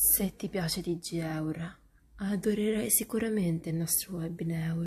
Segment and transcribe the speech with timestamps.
[0.00, 1.76] Se ti piace DG Eura,
[2.18, 4.84] adorerai sicuramente il nostro webinar.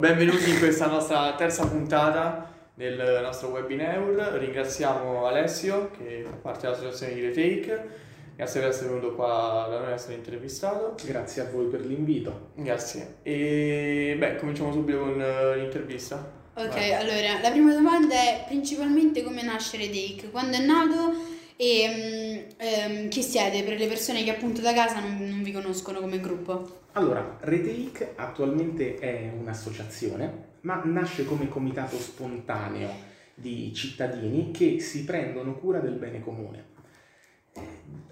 [0.00, 3.98] Benvenuti in questa nostra terza puntata del nostro webinar.
[4.38, 7.88] Ringraziamo Alessio che fa parte dell'associazione di Retake.
[8.36, 10.94] Grazie per essere venuto qua da noi a essere intervistato.
[11.04, 12.50] Grazie a voi per l'invito.
[12.54, 13.16] Grazie.
[13.24, 16.35] E beh, cominciamo subito con eh, l'intervista.
[16.58, 16.94] Ok, Vai.
[16.94, 21.12] allora la prima domanda è principalmente come nasce Redake, quando è nato
[21.54, 25.52] e mm, ehm, chi siete per le persone che appunto da casa non, non vi
[25.52, 26.84] conoscono come gruppo.
[26.92, 32.88] Allora, Retake attualmente è un'associazione, ma nasce come comitato spontaneo
[33.34, 36.64] di cittadini che si prendono cura del bene comune.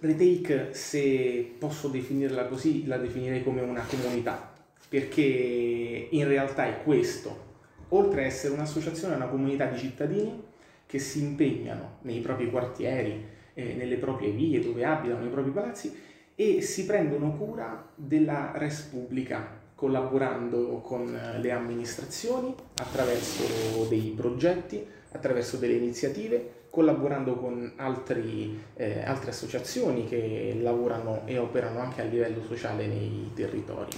[0.01, 4.53] Retake, se posso definirla così, la definirei come una comunità,
[4.87, 7.53] perché in realtà è questo.
[7.91, 10.43] Oltre a essere un'associazione, è una comunità di cittadini
[10.87, 15.97] che si impegnano nei propri quartieri, eh, nelle proprie vie dove abitano, nei propri palazzi
[16.35, 24.85] e si prendono cura della res pubblica collaborando con eh, le amministrazioni attraverso dei progetti,
[25.13, 32.05] attraverso delle iniziative, collaborando con altri, eh, altre associazioni che lavorano e operano anche a
[32.05, 33.93] livello sociale nei territori.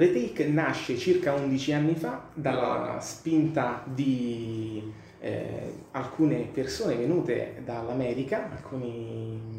[0.00, 9.58] Retake nasce circa 11 anni fa dalla spinta di eh, alcune persone venute dall'America, alcuni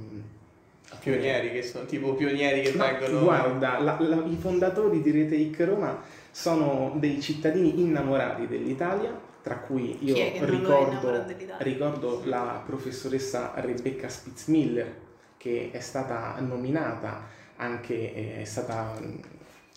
[0.99, 3.23] Pionieri che sono tipo pionieri che ma vengono.
[3.23, 9.97] guarda, la- la- i fondatori di Retake Roma sono dei cittadini innamorati dell'italia, tra cui
[10.03, 11.23] io ricordo,
[11.59, 14.93] ricordo la professoressa Rebecca Spitzmiller,
[15.37, 18.93] che è stata nominata, anche eh, è stata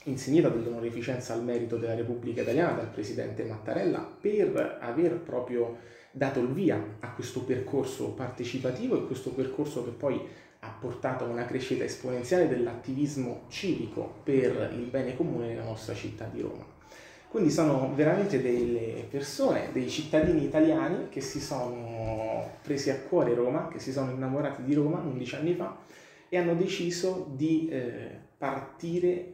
[0.05, 5.79] insignita dell'onorificenza al merito della Repubblica Italiana dal presidente Mattarella per aver proprio
[6.11, 10.21] dato il via a questo percorso partecipativo e questo percorso che poi
[10.61, 16.29] ha portato a una crescita esponenziale dell'attivismo civico per il bene comune nella nostra città
[16.33, 16.65] di Roma.
[17.29, 23.67] Quindi sono veramente delle persone, dei cittadini italiani che si sono presi a cuore Roma,
[23.67, 25.77] che si sono innamorati di Roma 11 anni fa
[26.29, 29.34] e hanno deciso di eh, partire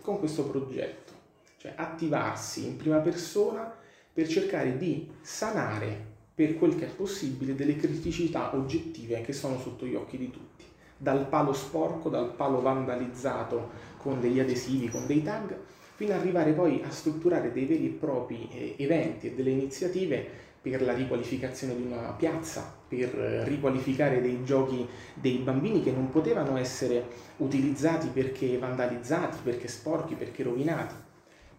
[0.00, 1.12] con questo progetto,
[1.58, 3.72] cioè attivarsi in prima persona
[4.12, 9.86] per cercare di sanare per quel che è possibile delle criticità oggettive che sono sotto
[9.86, 10.64] gli occhi di tutti,
[10.96, 15.54] dal palo sporco, dal palo vandalizzato con degli adesivi, con dei tag,
[15.94, 20.48] fino ad arrivare poi a strutturare dei veri e propri eh, eventi e delle iniziative
[20.62, 26.10] per la riqualificazione di una piazza, per eh, riqualificare dei giochi dei bambini che non
[26.10, 27.06] potevano essere
[27.38, 30.94] utilizzati perché vandalizzati, perché sporchi, perché rovinati.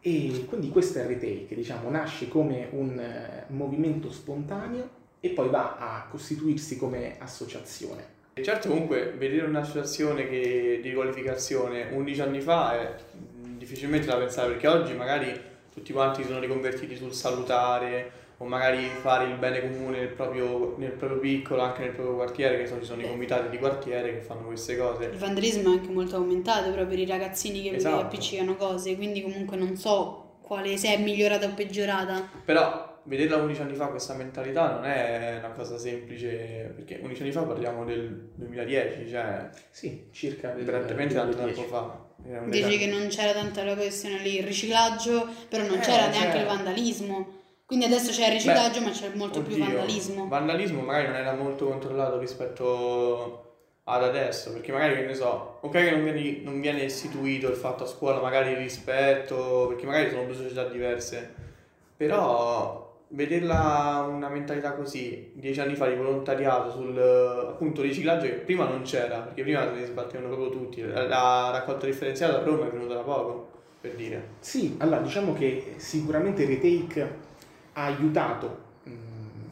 [0.01, 5.78] E quindi questo è Retake, diciamo, nasce come un eh, movimento spontaneo e poi va
[5.78, 8.19] a costituirsi come associazione.
[8.41, 12.95] Certo, comunque, vedere un'associazione che, di qualificazione 11 anni fa è
[13.44, 18.11] mh, difficilmente da pensare perché oggi magari tutti quanti sono riconvertiti sul salutare
[18.41, 22.57] o magari fare il bene comune nel proprio, nel proprio piccolo, anche nel proprio quartiere,
[22.57, 25.12] che so, ci sono i comitati di quartiere che fanno queste Il cose.
[25.16, 28.02] vandalismo è anche molto aumentato proprio per i ragazzini che vi Esatto.
[28.02, 32.29] appiccicano cose, quindi comunque non so quale se è migliorata o peggiorata.
[32.44, 37.31] Però vederla 11 anni fa questa mentalità non è una cosa semplice, perché 11 anni
[37.31, 41.62] fa parliamo del 2010, cioè Sì, circa prevalentemente tanto 2010.
[41.62, 42.09] tempo fa.
[42.50, 46.31] Dici che non c'era tanta la questione lì, il riciclaggio, però non Eh, c'era neanche
[46.31, 47.40] cioè- il vandalismo.
[47.71, 50.27] Quindi adesso c'è il riciclaggio, ma c'è molto più Oddio, vandalismo.
[50.27, 53.45] Vandalismo magari non era molto controllato rispetto
[53.85, 57.55] ad adesso, perché magari, che ne so, ok che non viene, non viene istituito il
[57.55, 61.33] fatto a scuola, magari il rispetto, perché magari sono due società diverse,
[61.95, 68.65] però vederla una mentalità così, dieci anni fa di volontariato sul appunto riciclaggio che prima
[68.65, 72.67] non c'era, perché prima se ne sbattevano proprio tutti, la, la raccolta differenziata da Roma
[72.67, 73.47] è venuta da poco,
[73.79, 74.31] per dire.
[74.39, 77.29] Sì, allora diciamo che sicuramente Retake
[77.81, 78.91] ha aiutato mh,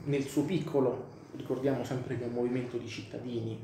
[0.06, 3.60] nel suo piccolo, ricordiamo sempre che è un movimento di cittadini,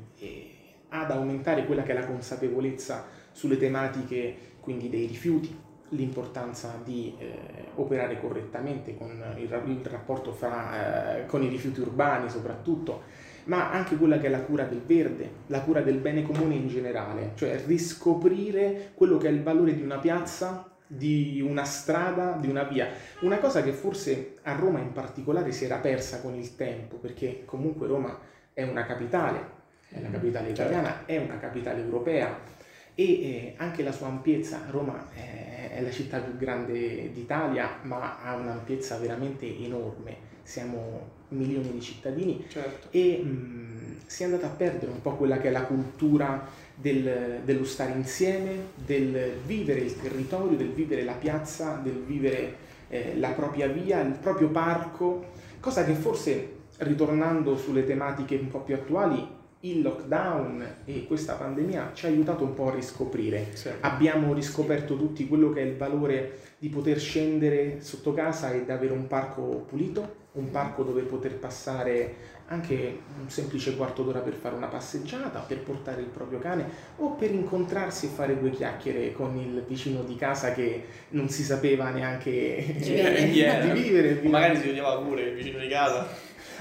[0.88, 7.66] ad aumentare quella che è la consapevolezza sulle tematiche quindi dei rifiuti, l'importanza di eh,
[7.76, 13.02] operare correttamente con il, il rapporto fra, eh, con i rifiuti urbani soprattutto,
[13.44, 16.66] ma anche quella che è la cura del verde, la cura del bene comune in
[16.66, 22.48] generale, cioè riscoprire quello che è il valore di una piazza, di una strada, di
[22.48, 22.88] una via.
[23.20, 27.42] Una cosa che forse a Roma in particolare si era persa con il tempo, perché
[27.44, 28.18] comunque Roma
[28.52, 29.54] è una capitale,
[29.88, 32.54] è la capitale italiana, è una capitale europea
[32.94, 38.22] e eh, anche la sua ampiezza, Roma è, è la città più grande d'Italia, ma
[38.22, 40.34] ha un'ampiezza veramente enorme.
[40.42, 42.88] Siamo milioni di cittadini Certo.
[42.92, 46.46] e mh, si è andata a perdere un po' quella che è la cultura
[46.76, 53.16] del- dello stare insieme, del vivere il territorio, del vivere la piazza, del vivere eh,
[53.16, 55.24] la propria via, il proprio parco,
[55.58, 61.90] cosa che forse ritornando sulle tematiche un po' più attuali, il lockdown e questa pandemia
[61.94, 63.48] ci ha aiutato un po' a riscoprire.
[63.54, 63.70] Sì.
[63.80, 68.92] Abbiamo riscoperto tutti quello che è il valore di poter scendere sotto casa ed avere
[68.92, 74.54] un parco pulito, un parco dove poter passare anche un semplice quarto d'ora per fare
[74.54, 76.68] una passeggiata, per portare il proprio cane
[76.98, 81.42] o per incontrarsi e fare due chiacchiere con il vicino di casa che non si
[81.42, 82.76] sapeva neanche.
[82.80, 83.64] Chi era?
[83.72, 84.20] di vivere.
[84.24, 86.06] O Magari si vedeva pure il vicino di casa.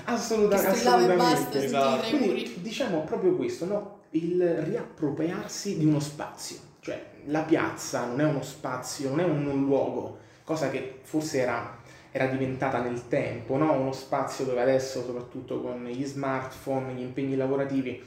[0.05, 1.63] Assoluta- assolutamente.
[1.63, 2.09] Esatto.
[2.09, 3.95] Quindi diciamo proprio questo, no?
[4.15, 9.65] il riappropriarsi di uno spazio, cioè la piazza non è uno spazio, non è un
[9.65, 11.79] luogo, cosa che forse era,
[12.15, 13.73] era diventata nel tempo, no?
[13.73, 18.01] uno spazio dove adesso, soprattutto con gli smartphone, gli impegni lavorativi,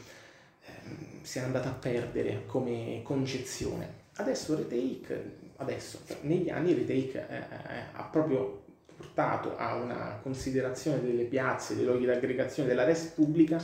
[0.65, 4.07] ehm, si è andata a perdere come concezione.
[4.17, 8.63] Adesso Retake, adesso, negli anni Retake eh, eh, ha proprio
[8.97, 13.61] portato a una considerazione delle piazze, dei luoghi di aggregazione della res pubblica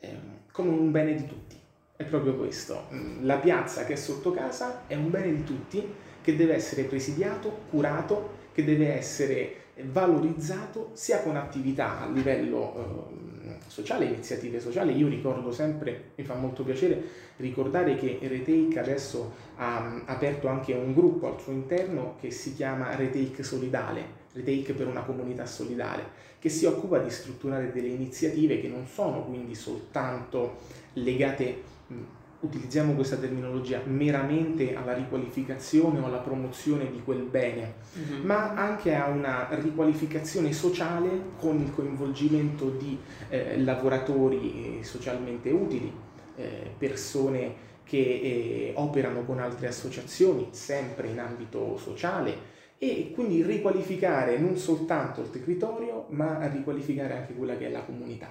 [0.00, 1.60] ehm, come un bene di tutti.
[1.94, 2.86] È proprio questo.
[2.90, 5.86] Mm, La piazza che è sotto casa è un bene di tutti
[6.22, 13.58] che deve essere presidiato, curato, che deve essere valorizzato sia con attività a livello ehm,
[13.66, 14.96] sociale, iniziative sociali.
[14.96, 17.02] Io ricordo sempre, mi fa molto piacere
[17.36, 22.94] ricordare che Retake adesso ha aperto anche un gruppo al suo interno che si chiama
[22.94, 28.68] Retake Solidale, Retake per una comunità solidale, che si occupa di strutturare delle iniziative che
[28.68, 30.58] non sono quindi soltanto
[30.94, 31.94] legate, mh,
[32.44, 38.26] utilizziamo questa terminologia, meramente alla riqualificazione o alla promozione di quel bene, Mhm.
[38.26, 41.08] ma anche a una riqualificazione sociale
[41.38, 42.98] con il coinvolgimento di
[43.28, 45.92] eh, lavoratori eh, socialmente utili,
[46.36, 54.36] eh, persone che eh, operano con altre associazioni, sempre in ambito sociale, e quindi riqualificare
[54.38, 58.28] non soltanto il territorio, ma riqualificare anche quella che è la comunità,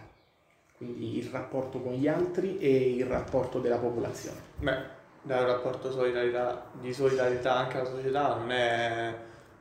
[0.78, 4.38] quindi il rapporto con gli altri e il rapporto della popolazione.
[4.60, 4.78] Beh,
[5.22, 9.14] dare un rapporto solidarietà- di solidarietà anche alla società non è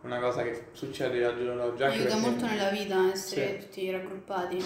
[0.03, 1.82] una cosa che succede al giorno d'oggi.
[1.82, 3.67] Aiuta perché- molto nella vita essere Sì.
[3.67, 4.64] tutti raggruppati.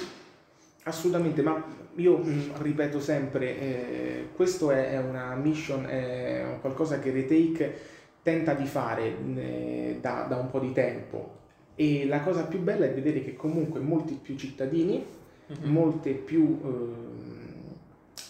[0.85, 1.63] Assolutamente, ma
[1.97, 7.75] io mh, ripeto sempre, eh, questo è, è una mission, è un qualcosa che Retake
[8.23, 11.35] tenta di fare mh, da, da un po' di tempo
[11.75, 15.05] e la cosa più bella è vedere che comunque molti più cittadini,
[15.47, 15.71] Mhm.
[15.71, 17.75] molte più ehm,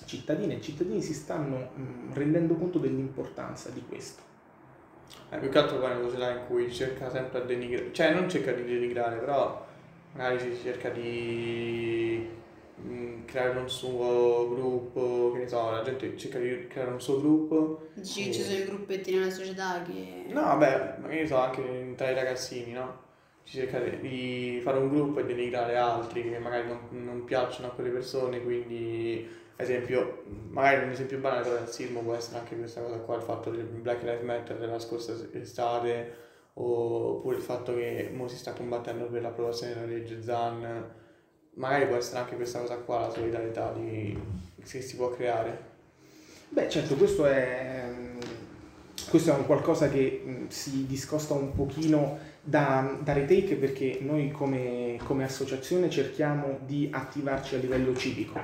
[0.05, 4.23] cittadine e cittadini si stanno mh, rendendo conto dell'importanza di questo.
[5.31, 8.13] Eh, più che altro poi è una società in cui cerca sempre a denigrare, cioè
[8.13, 9.65] non cerca di denigrare, però
[10.13, 12.29] magari si cerca di
[12.81, 17.19] mm, creare un suo gruppo, che ne so, la gente cerca di creare un suo
[17.21, 17.89] gruppo.
[17.95, 20.27] Dici che ci sono i gruppetti nella società che...
[20.29, 23.05] No, vabbè, magari ne so, anche tra i ragazzini, no?
[23.47, 27.71] Si cerca di fare un gruppo e denigrare altri che magari non, non piacciono a
[27.71, 29.25] quelle persone, quindi
[29.57, 33.51] esempio, magari un esempio banale del razzismo può essere anche questa cosa qua, il fatto
[33.51, 39.07] del Black Lives Matter della scorsa estate, oppure il fatto che mo si sta combattendo
[39.07, 40.95] per l'approvazione della legge ZAN,
[41.55, 44.19] magari può essere anche questa cosa qua, la solidarietà di,
[44.63, 45.75] che si può creare.
[46.49, 47.93] Beh, certo, questo è,
[49.09, 54.31] questo è un qualcosa che mh, si discosta un pochino da, da Retake perché noi
[54.31, 58.41] come, come associazione cerchiamo di attivarci a livello civico.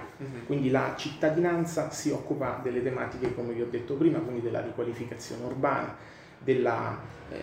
[0.47, 5.45] Quindi la cittadinanza si occupa delle tematiche, come vi ho detto prima, quindi della riqualificazione
[5.45, 5.97] urbana,
[6.39, 6.99] della
[7.31, 7.41] ehm,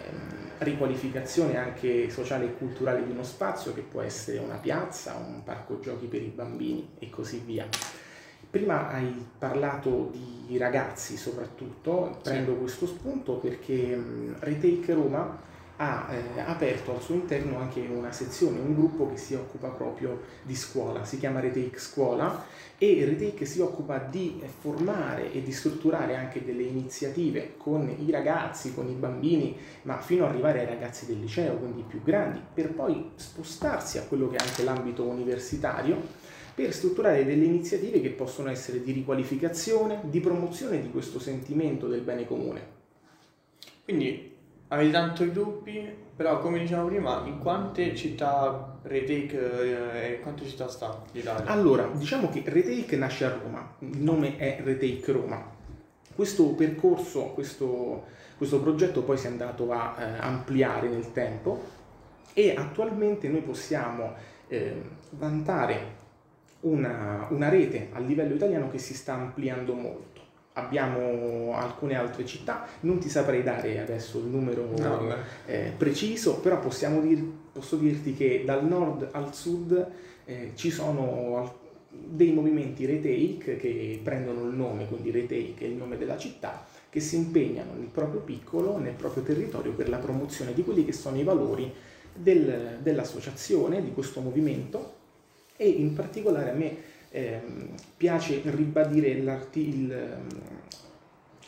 [0.60, 5.80] riqualificazione anche sociale e culturale di uno spazio che può essere una piazza, un parco
[5.80, 7.68] giochi per i bambini e così via.
[8.50, 15.38] Prima hai parlato di ragazzi soprattutto, prendo questo spunto perché mh, Retake Roma
[15.76, 20.22] ha eh, aperto al suo interno anche una sezione, un gruppo che si occupa proprio
[20.42, 22.44] di scuola, si chiama Retake Scuola
[22.80, 28.74] e Retake si occupa di formare e di strutturare anche delle iniziative con i ragazzi,
[28.74, 32.74] con i bambini, ma fino ad arrivare ai ragazzi del liceo, quindi più grandi, per
[32.74, 36.19] poi spostarsi a quello che è anche l'ambito universitario
[36.60, 42.02] per strutturare delle iniziative che possono essere di riqualificazione, di promozione di questo sentimento del
[42.02, 42.78] bene comune.
[43.86, 44.36] Quindi
[44.68, 50.68] avete tanti gruppi, però come dicevamo prima, in quante città Retake eh, in quante città
[50.68, 51.50] sta l'Italia?
[51.50, 55.42] Allora, diciamo che Retake nasce a Roma, il nome è Retake Roma.
[56.14, 58.04] Questo percorso, questo,
[58.36, 61.64] questo progetto poi si è andato a eh, ampliare nel tempo
[62.34, 64.14] e attualmente noi possiamo
[64.50, 65.99] eh, vantare
[66.62, 70.18] una, una rete a livello italiano che si sta ampliando molto.
[70.54, 76.60] Abbiamo alcune altre città, non ti saprei dare adesso il numero No, eh, preciso, però
[76.60, 77.24] possiamo dir-
[77.54, 79.88] posso dirti che dal nord al sud
[80.26, 85.98] eh, ci sono dei movimenti retake che prendono il nome, quindi retake è il nome
[85.98, 90.64] della città, che si impegnano nel proprio piccolo, nel proprio territorio per la promozione di
[90.64, 91.72] quelli che sono i valori
[92.14, 94.98] del- dell'associazione, di questo movimento
[95.62, 96.78] e in particolare a me
[97.10, 100.28] ehm, piace ribadire il, ehm,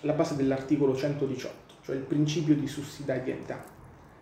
[0.02, 3.64] la base dell'articolo 118, cioè il principio di sussidiarietà,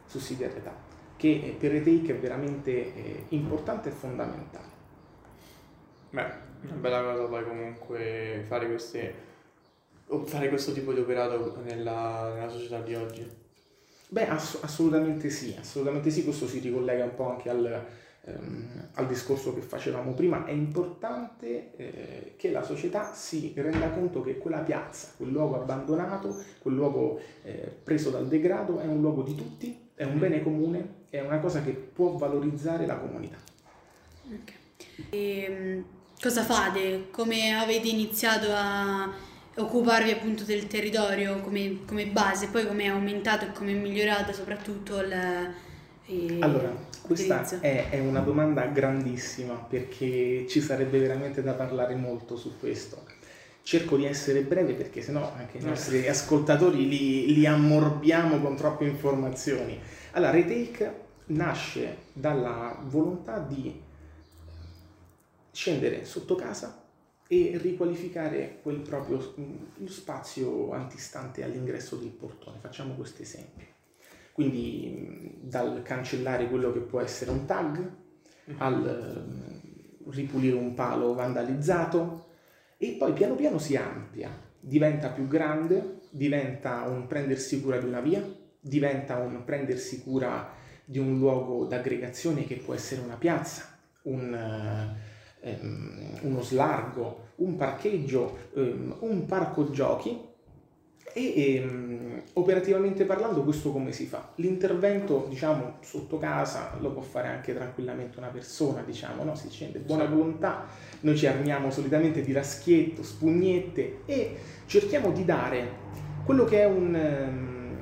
[0.05, 4.77] sussidiarietà che per Retake è veramente eh, importante e fondamentale.
[6.12, 6.31] Beh,
[6.62, 9.27] una bella cosa poi comunque fare queste
[10.25, 13.27] fare questo tipo di operato nella, nella società di oggi.
[14.08, 17.86] Beh, ass- assolutamente sì, assolutamente sì, questo si ricollega un po' anche al,
[18.26, 20.46] ehm, al discorso che facevamo prima.
[20.46, 26.36] È importante eh, che la società si renda conto che quella piazza, quel luogo abbandonato,
[26.60, 30.98] quel luogo eh, preso dal degrado è un luogo di tutti, è un bene comune,
[31.10, 33.38] è una cosa che può valorizzare la comunità.
[35.10, 35.84] Ehm,
[36.22, 37.08] cosa fate?
[37.12, 39.12] Come avete iniziato a
[39.56, 42.48] occuparvi appunto del territorio come, come base?
[42.48, 45.68] Poi come è aumentato e come è migliorato soprattutto il...
[46.10, 52.36] eh, Allora, questa è, è una domanda grandissima perché ci sarebbe veramente da parlare molto
[52.36, 53.06] su questo.
[53.62, 58.86] Cerco di essere breve perché sennò anche i nostri ascoltatori li, li ammorbiamo con troppe
[58.86, 59.80] informazioni.
[60.12, 63.80] Allora, Retake nasce dalla volontà di
[65.51, 66.84] scendere sotto casa
[67.28, 72.58] e riqualificare quel proprio mm, lo spazio antistante all'ingresso del portone.
[72.60, 73.78] Facciamo questo esempio.
[74.39, 77.91] Quindi mh, dal cancellare quello che può essere un tag
[78.60, 82.27] al mm, ripulire un palo vandalizzato
[82.77, 88.00] e poi piano piano si amplia, diventa più grande, diventa un prendersi cura di una
[88.00, 88.25] via,
[88.62, 90.53] diventa un prendersi cura
[90.86, 94.96] di un luogo d'aggregazione che può essere una piazza, un,
[95.41, 100.27] ehm, uno slargo, un parcheggio, ehm, un parco giochi
[101.13, 104.30] e ehm, operativamente parlando questo come si fa?
[104.36, 109.36] L'intervento diciamo sotto casa lo può fare anche tranquillamente una persona, diciamo, no?
[109.36, 110.13] si scende buona Sì.
[110.13, 110.66] volontà,
[111.01, 114.36] noi ci armiamo solitamente di raschietto, spugnette e
[114.66, 115.72] cerchiamo di dare
[116.24, 117.78] quello che è un, ehm,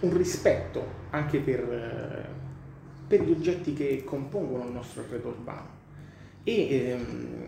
[0.00, 2.28] un rispetto anche per,
[3.06, 5.76] per gli oggetti che compongono il nostro arredo urbano.
[6.44, 7.46] E ehm,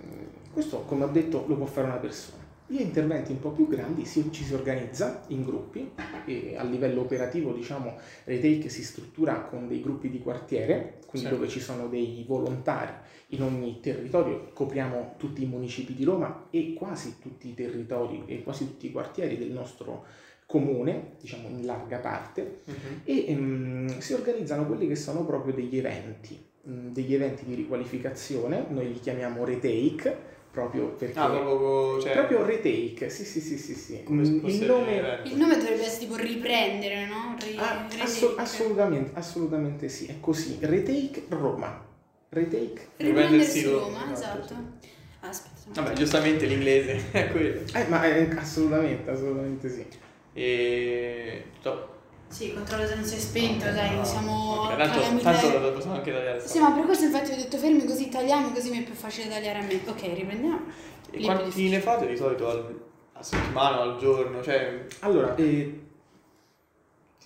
[0.53, 2.40] questo, come ho detto, lo può fare una persona.
[2.71, 5.91] Gli interventi un po' più grandi si- ci si organizza in gruppi
[6.25, 11.35] e a livello operativo, diciamo, Retake si struttura con dei gruppi di quartiere, quindi Sì.
[11.35, 12.93] dove ci sono dei volontari
[13.31, 18.45] in ogni territorio, copriamo tutti i municipi di Roma e quasi tutti i territori e
[18.45, 20.05] quasi tutti i quartieri del nostro
[20.47, 23.01] comune, diciamo in larga parte, Mhm.
[23.03, 28.67] e ehm, si organizzano quelli che sono proprio degli eventi, mh, degli eventi di riqualificazione,
[28.69, 31.19] noi li chiamiamo retake, proprio perché...
[31.19, 34.03] Ah, proprio, cioè, proprio retake, sì sì sì sì, sì.
[34.07, 35.21] il nome...
[35.25, 37.37] Il nome dovrebbe essere tipo riprendere, no?
[37.41, 41.85] Ri- Ah, asso- assolutamente, assolutamente sì, è così, retake Roma,
[42.31, 42.89] retake...
[42.97, 44.89] Riprendersi Roma, Roma, esatto, esatto.
[45.21, 45.83] Aspetta.
[45.83, 47.61] Vabbè, giustamente l'inglese è quello.
[47.73, 49.87] Eh, ma eh, assolutamente, assolutamente sì.
[50.33, 51.45] E...
[51.63, 51.99] top.
[52.31, 55.23] Sì, controllo se non si è spento, dai, siamo Ok, a tanto, calamite.
[55.25, 56.41] tanto lo possiamo anche tagliare.
[56.47, 59.29] Sì, ma per questo infatti ho detto fermi così tagliamo, così mi è più facile
[59.29, 59.81] tagliare a me.
[59.85, 60.61] Ok, riprendiamo.
[61.11, 62.81] E Libri quanti ne fate di solito al-
[63.15, 64.41] a settimana, al giorno?
[64.43, 65.81] Cioè, Allora, eh,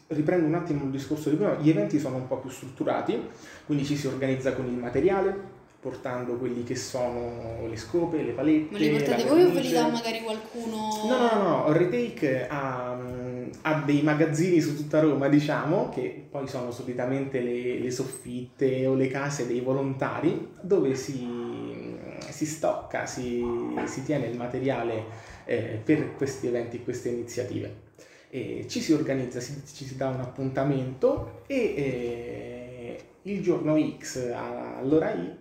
[0.09, 3.29] riprendo un attimo il discorso di prima, gli eventi sono un po' più strutturati,
[3.67, 8.73] quindi ci si organizza con il materiale, portando quelli che sono le scope, le palette.
[8.73, 11.03] Ma li portate voi o ve li dà magari qualcuno?
[11.07, 13.24] No, no, no, no, Retake ha, mm,
[13.63, 18.95] ha dei magazzini su tutta Roma, diciamo, che poi sono solitamente le, le soffitte o
[18.95, 21.97] le case dei volontari, dove si,
[22.29, 23.45] si stocca, si,
[23.85, 25.05] si tiene il materiale
[25.45, 27.83] eh, per questi eventi queste iniziative.
[28.31, 32.64] E ci si organizza, si- ci si dà un appuntamento e eh,
[33.27, 35.37] il giorno X all'ora Y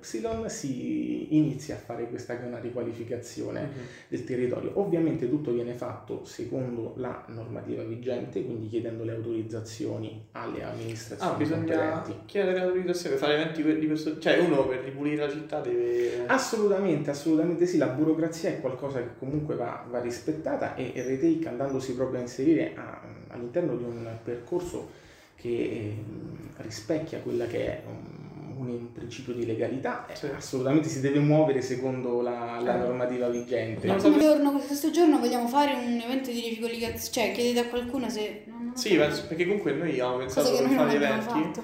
[0.47, 3.69] si inizia a fare questa che è una riqualificazione
[4.07, 4.71] del territorio.
[4.75, 11.37] Ovviamente tutto viene fatto secondo la normativa vigente, quindi chiedendo le autorizzazioni alle ah, amministrazioni
[11.37, 12.25] bisogna competenti.
[12.25, 14.17] chiedere l'autorizzazione per fare eventi di questo...
[14.17, 16.25] Cioè, uno per ripulire la città deve...
[16.27, 21.93] Assolutamente, assolutamente sì, la burocrazia è qualcosa che comunque va, va rispettata e Retake andandosi
[21.95, 25.01] proprio a inserire a- all'interno di un percorso
[25.43, 30.27] che ehm, rispecchia quella che è um, un principio di legalità, eh, Sì.
[30.27, 32.87] assolutamente si deve muovere secondo la, la Certo.
[32.87, 33.87] normativa vigente.
[33.87, 38.09] Ma come giorno, questo giorno vogliamo fare un evento di ricollegazione, cioè chiedete a qualcuno
[38.09, 38.43] se...
[38.47, 38.95] lo Sì, so.
[38.99, 41.63] penso- perché comunque noi avevamo pensato Cosa che di fare gli abbiamo eventi fatto.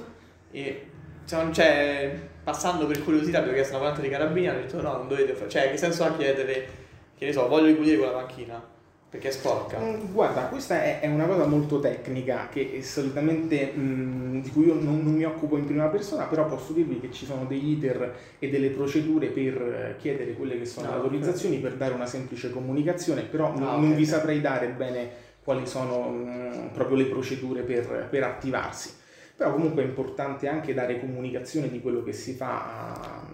[0.52, 0.86] e
[1.26, 5.08] cioè, cioè, passando per curiosità abbiamo chiesto una volante di carabinieri hanno detto no, non
[5.08, 6.68] dovete fare, cioè che senso ha chiedere,
[7.18, 8.62] che ne so, voglio ripulire quella macchina
[9.10, 9.80] perché è sporca.
[9.80, 15.02] Mm, Guarda, questa è, una cosa molto tecnica che solitamente mm, di cui io non,
[15.04, 18.50] non mi occupo in prima persona, però posso dirvi che ci sono degli iter e
[18.50, 22.52] delle procedure per eh, chiedere quelle che sono Ah, le autorizzazioni per dare una semplice
[22.52, 23.96] comunicazione, però non, Ah, non ok.
[23.96, 25.10] vi saprei dare bene
[25.44, 28.98] quali sono mm, proprio le procedure per, per attivarsi.
[29.36, 33.28] Però comunque è importante anche dare comunicazione di quello che si fa a-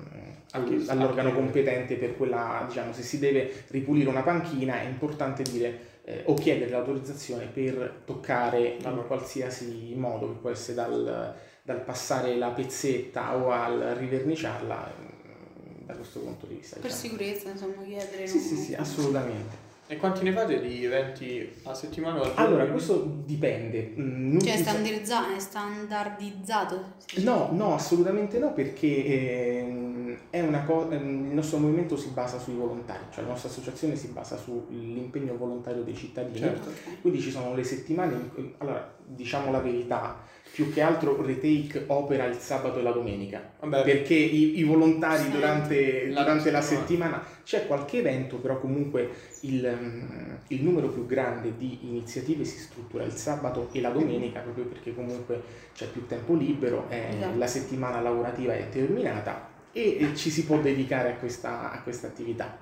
[0.56, 6.24] all'organo competente per quella, diciamo, se si deve ripulire una panchina è importante dire eh,
[6.26, 9.04] o chiedere l'autorizzazione per toccare in Allora.
[9.04, 15.94] qualsiasi modo, che può essere dal, dal passare la pezzetta o al riverniciarla, mm, da
[15.96, 16.78] questo punto di vista.
[16.80, 17.02] Per diciamo.
[17.02, 18.28] sicurezza, insomma, chiedere...
[18.28, 19.65] Sì, sì, sì, assolutamente.
[19.88, 22.46] E quanti ne fate di eventi a settimana o al giorno?
[22.46, 23.94] Allora, questo dipende.
[23.96, 26.84] mm, non Cioè è ti so- standardizza- è standardizzato?
[27.18, 32.40] No, no, assolutamente no, perché ehm, è una co- ehm, il nostro movimento si basa
[32.40, 36.40] sui volontari, cioè la nostra associazione si basa sull'impegno volontario dei cittadini.
[36.40, 36.72] Certo.
[37.02, 40.18] Quindi ci sono le settimane, in cui- allora diciamo la verità,
[40.56, 45.24] più che altro Retake opera il sabato e la domenica, Vabbè, perché i, i volontari
[45.24, 45.32] Sì.
[45.32, 47.22] durante, La durante la settimana.
[47.44, 49.10] c'è qualche evento, però comunque
[49.42, 54.40] il, mm, il numero più grande di iniziative si struttura il sabato e la domenica,
[54.40, 55.42] proprio perché comunque
[55.74, 57.38] c'è più tempo libero, eh, Esatto.
[57.38, 62.08] la settimana lavorativa è terminata e, e ci si può dedicare a questa, a questa
[62.08, 62.58] attività.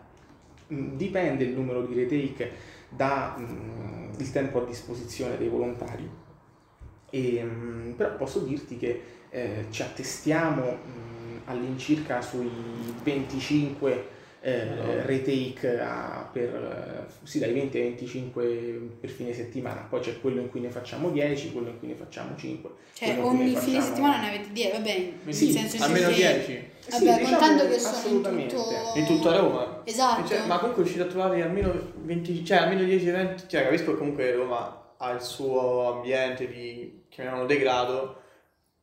[0.73, 2.50] Mm, Dipende il numero di retake
[2.89, 3.35] dal
[4.31, 6.09] tempo a disposizione dei volontari.
[7.15, 12.50] E, mm, però posso dirti che eh, ci attestiamo mm, all'incirca sui
[13.03, 14.05] 25
[14.41, 18.43] eh, retake a- per, eh, sì, dai 20 ai 25
[18.99, 21.93] per fine settimana, poi c'è quello in cui ne facciamo 10, quello in cui ne
[21.93, 22.69] facciamo 5.
[22.93, 26.15] Cioè ogni ne fine facciamo- settimana ne avete 10, vabbè, nel sì, senso almeno che-
[26.15, 28.08] 10 Sì, Vabbè, diciamo contando che sono
[28.39, 28.91] in tutto...
[28.95, 29.82] in tutta Roma.
[29.86, 30.28] Esatto.
[30.28, 31.71] Cioè, ma comunque riuscite a trovare almeno
[32.02, 37.02] 20, cioè almeno 10 eventi, cioè capisco che comunque Roma ha il suo ambiente di,
[37.13, 38.21] chiamiamolo degrado,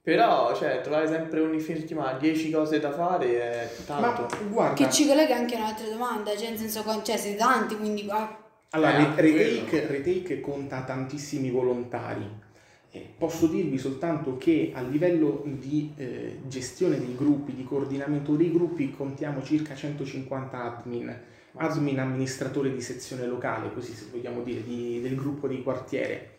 [0.00, 4.36] però cioè trovare sempre ogni fine settimana 10 cose da fare è Ma tanto.
[4.48, 8.06] guarda, Che ci collega anche a un'altra domanda, cioè nel senso, cioè siete tanti, quindi
[8.08, 8.38] ah,
[8.70, 9.86] Allora, Eh, Retake.
[9.88, 12.48] Retake conta tantissimi volontari.
[12.92, 18.50] Eh, posso dirvi soltanto che a livello di eh, gestione dei gruppi, di coordinamento dei
[18.52, 21.20] gruppi, contiamo circa 150 admin,
[21.54, 26.36] admin amministratore di sezione locale, così se vogliamo dire, di- del gruppo di quartiere.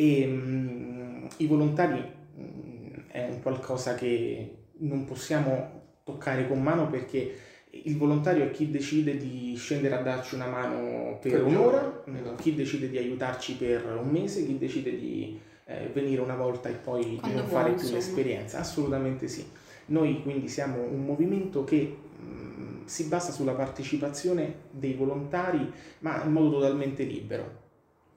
[0.00, 7.34] E mm, i volontari mm, è un qualcosa che non possiamo toccare con mano perché
[7.72, 12.18] il volontario è chi decide di scendere a darci una mano per Per un'ora, giorno,
[12.18, 12.42] esatto.
[12.42, 16.72] chi decide di aiutarci per un mese, chi decide di eh, venire una volta e
[16.72, 17.98] poi di Quando non fare più insomma.
[17.98, 18.58] l'esperienza.
[18.58, 19.44] Assolutamente sì.
[19.86, 26.32] Noi quindi siamo un movimento che mh, si basa sulla partecipazione dei volontari, ma in
[26.32, 27.59] modo totalmente libero.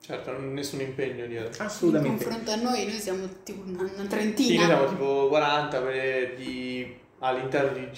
[0.04, 1.48] Certo, non- nessun impegno dietro.
[1.62, 2.24] in Assolutamente.
[2.24, 4.64] confronto a noi, noi siamo tipo una, una Sì, noi trentina.
[4.66, 7.90] siamo tipo 40 per- di- all'interno di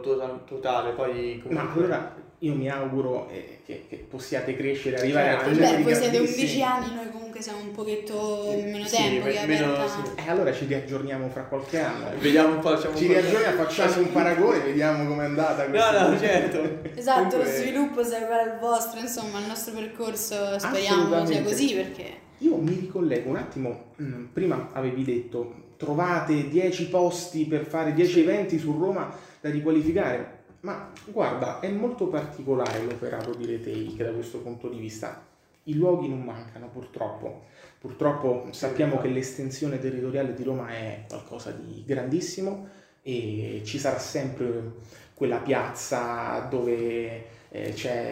[0.00, 1.82] to- totale, poi Ma comunque...
[1.84, 5.48] allora io mi auguro eh, che, che possiate crescere, arrivare Certo.
[5.48, 6.42] a Beh, voi siete grandissimi.
[6.42, 9.88] 11 anni, noi comunque siamo un pochetto meno Sì, tempo me- che è meno- aperta.
[9.88, 10.10] sì.
[10.26, 12.06] E allora ci riaggiorniamo fra qualche anno.
[12.18, 16.80] Vediamo un po', facciamo Ci riaggiorniamo, facciamo un paragone, vediamo com'è andata No, no, certo.
[16.94, 21.72] Esatto, Comunque- lo sviluppo sarà uguale al vostro, insomma, il nostro percorso speriamo sia così
[21.74, 22.22] perché...
[22.38, 28.20] Io mi ricollego un attimo, mm, prima avevi detto trovate 10 posti per fare 10
[28.20, 30.33] eventi su Roma da riqualificare,
[30.64, 35.22] ma guarda, è molto particolare l'operato di Retake da questo punto di vista.
[35.64, 37.44] I luoghi non mancano purtroppo.
[37.78, 42.68] Purtroppo sappiamo che l'estensione territoriale di Roma è qualcosa di grandissimo
[43.02, 44.76] e ci sarà sempre
[45.12, 47.26] quella piazza dove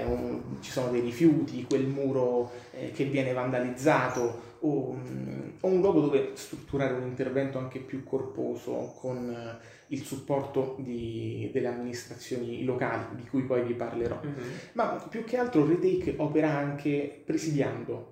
[0.06, 5.80] un- ci sono dei rifiuti, quel muro eh, che viene vandalizzato o, mm, o un
[5.80, 12.64] luogo dove strutturare un intervento anche più corposo con eh, il supporto di- delle amministrazioni
[12.64, 14.18] locali di cui poi vi parlerò.
[14.22, 14.32] Mhm.
[14.74, 18.10] Ma più che altro Retake opera anche presidiando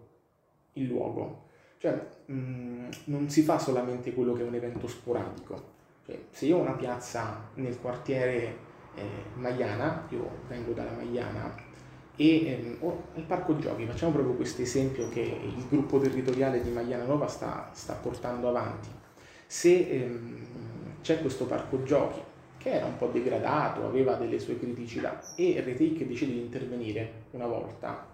[0.75, 1.45] il luogo,
[1.79, 5.79] cioè mh, non si fa solamente quello che è un evento sporadico.
[6.07, 8.55] Cioè, se io ho una piazza nel quartiere eh,
[9.35, 11.55] Maiana, io vengo dalla Maiana,
[12.17, 16.71] e ehm, ho il parco giochi, facciamo proprio questo esempio che il gruppo territoriale di
[16.71, 18.89] Maiana Nova sta, sta portando avanti.
[19.47, 20.47] Se ehm,
[21.01, 22.21] c'è questo parco giochi
[22.59, 27.47] che era un po' degradato, aveva delle sue criticità e Retake decide di intervenire una
[27.47, 28.07] volta.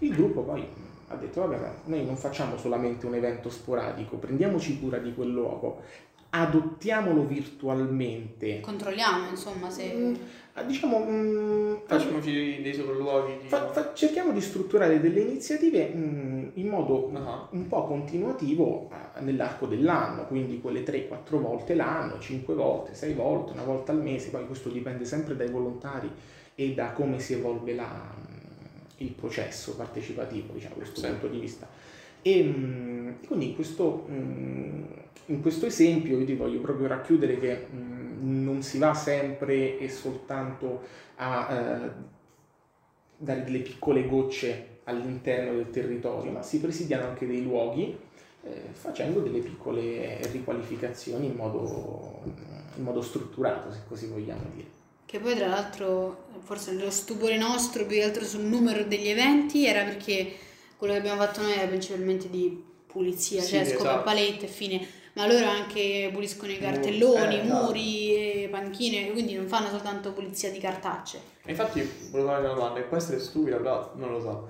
[0.00, 0.66] Il gruppo poi
[1.08, 5.80] ha detto vabbè noi non facciamo solamente un evento sporadico, prendiamoci cura di quel luogo,
[6.42, 8.60] adottiamolo virtualmente.
[8.60, 9.94] Controlliamo, insomma, se...
[9.94, 10.14] Mm,
[10.66, 13.38] diciamo, mm, Facciamoci dei sopralluoghi.
[13.42, 13.48] Di...
[13.48, 17.46] fa- fa- cerchiamo di strutturare delle iniziative mm, in modo Ah.
[17.52, 23.52] un po' continuativo eh, nell'arco dell'anno, quindi quelle 3-4 volte l'anno, 5 volte, 6 volte,
[23.52, 26.10] una volta al mese, poi questo dipende sempre dai volontari
[26.56, 28.12] e da come si evolve la-
[28.98, 31.06] il processo partecipativo, diciamo, da questo Sì.
[31.08, 31.68] punto di vista.
[32.26, 34.82] E mm, quindi in questo, mm,
[35.26, 39.90] in questo esempio io ti voglio proprio racchiudere che mm, non si va sempre e
[39.90, 40.80] soltanto
[41.16, 41.90] a eh,
[43.18, 47.94] dare delle piccole gocce all'interno del territorio, ma si presidiano anche dei luoghi
[48.42, 52.22] eh, facendo delle piccole riqualificazioni in modo,
[52.76, 54.68] in modo strutturato, se così vogliamo dire.
[55.04, 59.66] Che poi tra l'altro, forse lo stupore nostro più che altro sul numero degli eventi
[59.66, 60.32] era perché
[60.76, 64.02] quello che abbiamo fatto noi era principalmente di pulizia, Sì, cioè scopa esatto.
[64.04, 67.64] palette e fine, ma loro anche puliscono i cartelloni, eh, i esatto.
[67.64, 71.20] muri, e panchine, quindi non fanno soltanto pulizia di cartacce.
[71.44, 74.48] E infatti volevo fare una domanda, e può essere stupida, però non lo so.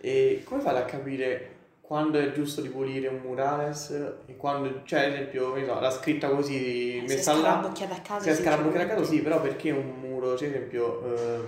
[0.00, 1.50] E come fate a capire
[1.80, 3.90] quando è giusto di pulire un murales
[4.26, 8.00] e quando, cioè ad esempio, so, la scritta così Eh, se messa là, scarabocchiata a
[8.00, 8.20] casa.
[8.22, 11.40] si è scarabocchiata a caso, sì, però perché un muro, cioè ad esempio, eh,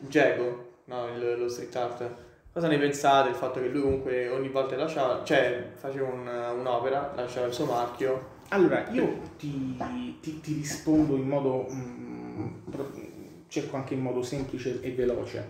[0.00, 2.10] Geco, no, il- lo street art,
[2.58, 7.12] cosa ne pensate del fatto che lui comunque ogni volta lasciava, cioè faceva un- un'opera,
[7.14, 9.76] lasciava il suo marchio, Allora, io ti,
[10.22, 12.90] ti- ti rispondo in modo, mm, pro-
[13.48, 15.48] cerco anche in modo semplice e veloce.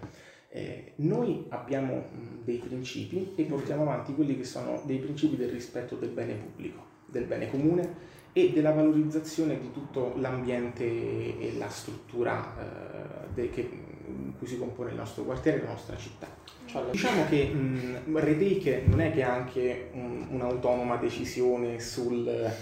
[0.50, 5.50] Eh, noi abbiamo mm, dei principi e portiamo avanti quelli che sono dei principi del
[5.50, 7.94] rispetto del bene pubblico, del bene comune
[8.32, 13.70] e della valorizzazione di tutto l'ambiente e la struttura eh, de- che-
[14.08, 16.26] in cui si compone il nostro quartiere e la nostra città.
[16.66, 22.52] cioè Diciamo che mh, Retake non è che ha anche un- un'autonoma decisione sul, eh,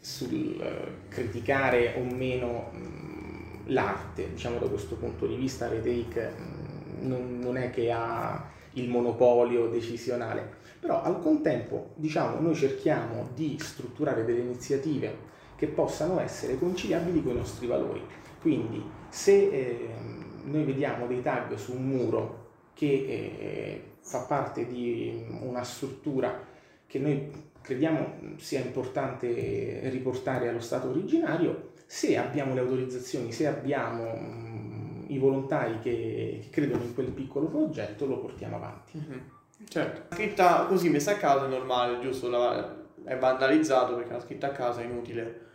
[0.00, 7.06] sul eh, criticare o meno mh, l'arte, diciamo da questo punto di vista Retake mh,
[7.06, 13.56] non, non è che ha il monopolio decisionale, però al contempo diciamo noi cerchiamo di
[13.60, 18.02] strutturare delle iniziative che possano essere conciliabili con i nostri valori.
[18.40, 25.22] Quindi se ehm, noi vediamo dei tag su un muro che eh, fa parte di
[25.42, 26.46] una struttura
[26.86, 34.16] che noi crediamo sia importante riportare allo stato originario, se abbiamo le autorizzazioni, se abbiamo
[34.18, 38.96] mm, i volontari che, che credono in quel piccolo progetto, lo portiamo avanti.
[38.98, 39.20] Mhm.
[39.68, 40.14] Certo.
[40.14, 42.30] Scritta così messa a caso è normale, giusto?
[42.30, 45.50] La- è vandalizzato perché una scritta a caso è inutile.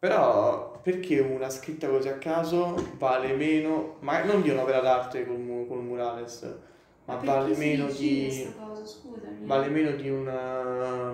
[0.00, 5.38] Però perché una scritta così a caso vale meno, ma non di un'opera d'arte col,
[5.38, 6.56] mu- col murales,
[7.04, 8.48] ma vale meno di
[9.40, 11.10] vale meno di una,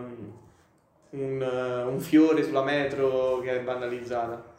[1.11, 4.53] un, un fiore sulla metro che è vandalizzata.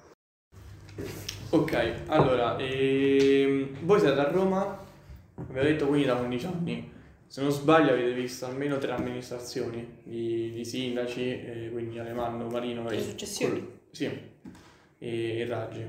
[1.52, 4.78] Ok, allora, ehm, voi siete a Roma,
[5.36, 6.94] vi ho detto quindi da 11 anni.
[7.28, 12.90] Se non sbaglio avete visto almeno tre amministrazioni di, di sindaci, eh, quindi Alemanno, Marino
[12.90, 13.00] e...
[13.00, 13.75] successioni.
[13.96, 14.06] Sì,
[15.00, 15.88] e, e Raggi.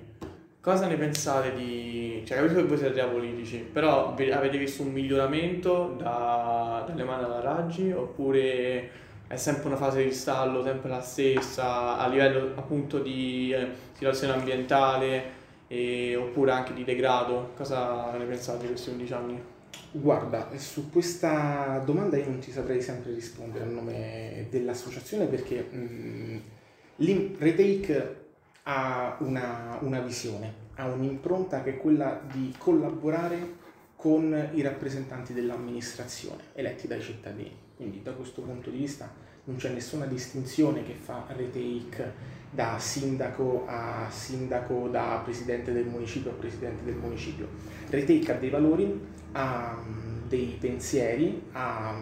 [0.61, 2.23] Cosa ne pensate di...
[2.25, 7.25] cioè capisco che voi siete apolitici, però ve- avete visto un miglioramento da, dalle mani
[7.25, 8.91] alla Raggi oppure
[9.27, 14.35] è sempre una fase di stallo, sempre la stessa a livello appunto di eh, situazione
[14.35, 15.25] ambientale
[15.67, 17.53] e- oppure anche di degrado?
[17.57, 19.43] Cosa ne pensate di questi 11 anni?
[19.91, 26.25] Guarda, su questa domanda io non ti saprei sempre rispondere a nome dell'associazione perché mm,
[26.29, 26.43] l'im-
[26.99, 28.25] Retake
[28.63, 33.65] ha una, una visione, ha un'impronta che è quella di collaborare
[33.97, 37.55] con i rappresentanti dell'amministrazione eletti dai cittadini.
[37.77, 39.13] Quindi da questo punto di vista
[39.45, 46.31] non c'è nessuna distinzione che fa Retake da sindaco a sindaco, da presidente del municipio
[46.31, 47.49] a presidente del municipio.
[47.91, 49.79] Retake ha dei valori, ha
[50.27, 51.95] dei pensieri, ha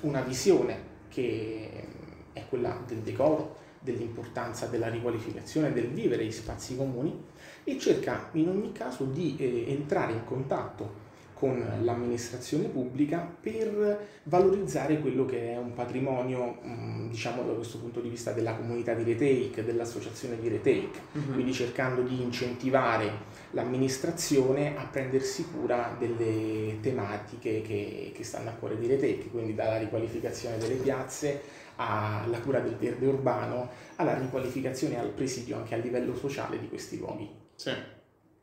[0.00, 1.86] una visione che
[2.32, 3.56] è quella del decoro,
[3.92, 7.16] dell'importanza della riqualificazione, del vivere gli spazi comuni
[7.64, 11.06] e cerca in ogni caso di eh, entrare in contatto
[11.38, 18.00] con l'amministrazione pubblica per valorizzare quello che è un patrimonio, mh, diciamo da questo punto
[18.00, 20.98] di vista della comunità di Retake, dell'associazione di Retake,
[21.32, 28.76] quindi cercando di incentivare l'amministrazione a prendersi cura delle tematiche che, che stanno a cuore
[28.76, 31.40] di Retake, quindi dalla riqualificazione delle piazze
[31.78, 36.68] alla cura del verde urbano, alla riqualificazione e al presidio anche a livello sociale di
[36.68, 37.28] questi luoghi.
[37.54, 37.72] Sì,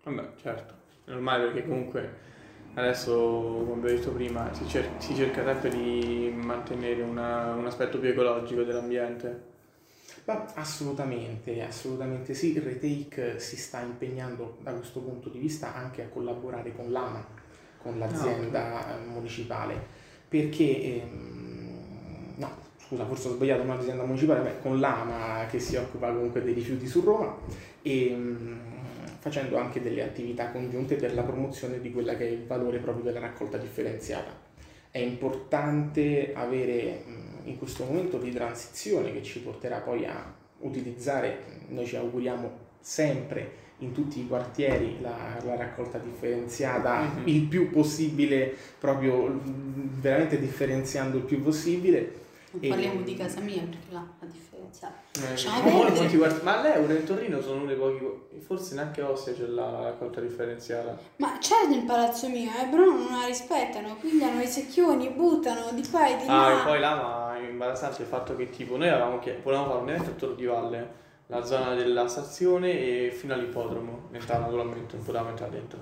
[0.03, 0.73] vabbè, certo.
[1.05, 2.23] È normale perché comunque
[2.75, 7.99] adesso, come abbiamo detto prima, si, cer- si cerca sempre di mantenere una- un aspetto
[7.99, 9.53] più ecologico dell'ambiente.
[10.25, 12.57] Ma assolutamente, assolutamente sì.
[12.59, 17.25] Retake si sta impegnando da questo punto di vista anche a collaborare con l'AMA,
[17.77, 19.79] con l'azienda municipale,
[20.27, 25.75] perché, ehm, no, scusa, forse ho sbagliato, non l'azienda municipale, beh, con l'AMA che si
[25.75, 27.35] occupa comunque dei rifiuti su Roma
[27.81, 28.59] e ehm,
[29.19, 33.03] facendo anche delle attività congiunte per la promozione di quella che è il valore proprio
[33.03, 34.43] della raccolta differenziata.
[34.91, 41.37] È importante avere mh, in questo momento di transizione che ci porterà poi a utilizzare,
[41.69, 47.21] noi ci auguriamo sempre in tutti i quartieri la, la raccolta differenziata Mhm.
[47.25, 52.23] il più possibile, proprio mh, veramente differenziando il più possibile.
[52.59, 54.93] Non parliamo di casa mia perché là la differenza.
[55.13, 55.61] Eh, Ciao,
[56.43, 60.97] ma all'Euro in Torino sono uno dei pochi, forse neanche Ostia c'è la raccolta differenziata.
[61.17, 65.87] Ma c'è nel palazzo mio, eh, però non la rispettano, pigliano i secchioni, buttano di
[65.89, 66.61] qua e di Ah, là.
[66.61, 69.89] e poi là, ma imbarazzante il fatto che tipo noi avevamo chied- volevamo fare un
[69.89, 75.05] evento a Toro di Valle, la zona della stazione e fino all'ippodromo, entrare naturalmente, non
[75.05, 75.79] potevamo entrare dentro.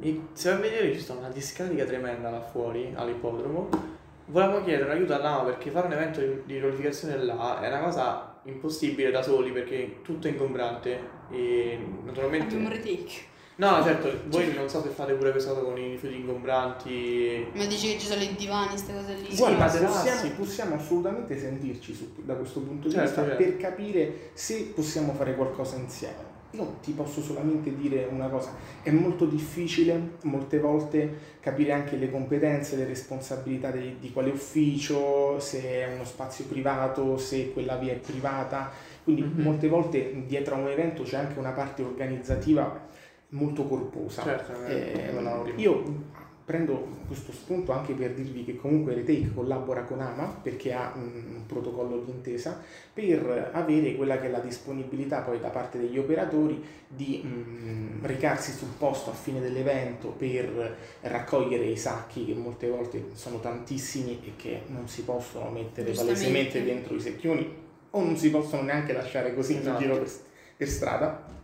[0.00, 3.94] E se vai a vedere ci sta una discarica tremenda là fuori, all'ippodromo.
[4.26, 8.40] Volevamo chiedere aiuto all'AMA perché fare un evento di, di riqualificazione là è una cosa
[8.44, 10.98] impossibile da soli perché tutto è ingombrante
[11.30, 12.46] e naturalmente...
[12.54, 13.34] Abbiamo un retake.
[13.56, 17.46] No, certo, voi non so se fate pure questa cosa con i rifiuti ingombranti.
[17.54, 19.30] Ma dici che ci sono i divani, queste cose lì.
[19.30, 23.42] Sì, Guarda, possiamo, possiamo assolutamente sentirci su- da questo punto di Certo, vista certo.
[23.42, 26.34] per capire se possiamo fare qualcosa insieme.
[26.52, 32.10] Io ti posso solamente dire una cosa, è molto difficile molte volte capire anche le
[32.10, 37.92] competenze, le responsabilità di, di quale ufficio, se è uno spazio privato, se quella via
[37.92, 38.70] è privata,
[39.02, 39.42] quindi Mhm.
[39.42, 42.84] molte volte dietro a un evento c'è anche una parte organizzativa
[43.30, 44.22] molto corposa.
[44.22, 45.12] Certo, Eh,
[45.56, 45.82] io
[46.46, 51.42] prendo questo spunto anche per dirvi che comunque Retake collabora con AMA perché ha un
[51.44, 56.62] protocollo di intesa per avere quella che è la disponibilità poi da parte degli operatori
[56.86, 63.06] di mm, recarsi sul posto a fine dell'evento per raccogliere i sacchi che molte volte
[63.14, 67.54] sono tantissimi e che non si possono mettere palesemente dentro i secchioni
[67.90, 69.80] o non si possono neanche lasciare così in Esatto.
[69.80, 70.10] giro per,
[70.56, 71.35] per strada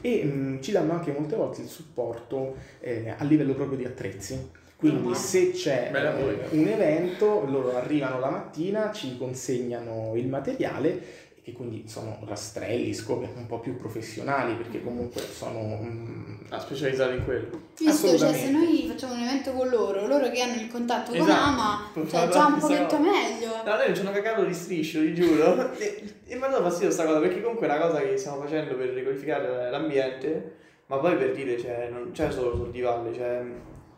[0.00, 4.50] e mm, ci danno anche molte volte il supporto eh, a livello proprio di attrezzi.
[4.76, 11.02] Quindi se c'è eh, un evento, loro arrivano la mattina, ci consegnano il materiale
[11.48, 17.12] che quindi sono rastrelli, scope un po' più professionali perché comunque sono mm, Ah, specializzato
[17.12, 17.60] in quello.
[17.78, 21.20] Visto, cioè, se noi facciamo un evento con loro, loro che hanno il contatto con
[21.20, 21.42] Esatto.
[21.42, 23.10] Ama, Può cioè già un pochetto cosa.
[23.10, 23.48] meglio.
[23.64, 25.72] No, noi non ci hanno cagato di striscio, vi giuro.
[25.76, 28.40] e, e mi ha dato fastidio sta cosa, perché comunque è una cosa che stiamo
[28.40, 30.54] facendo per riqualificare l'ambiente,
[30.86, 33.42] ma poi per dire, cioè, non c'è solo sul di Valle, cioè,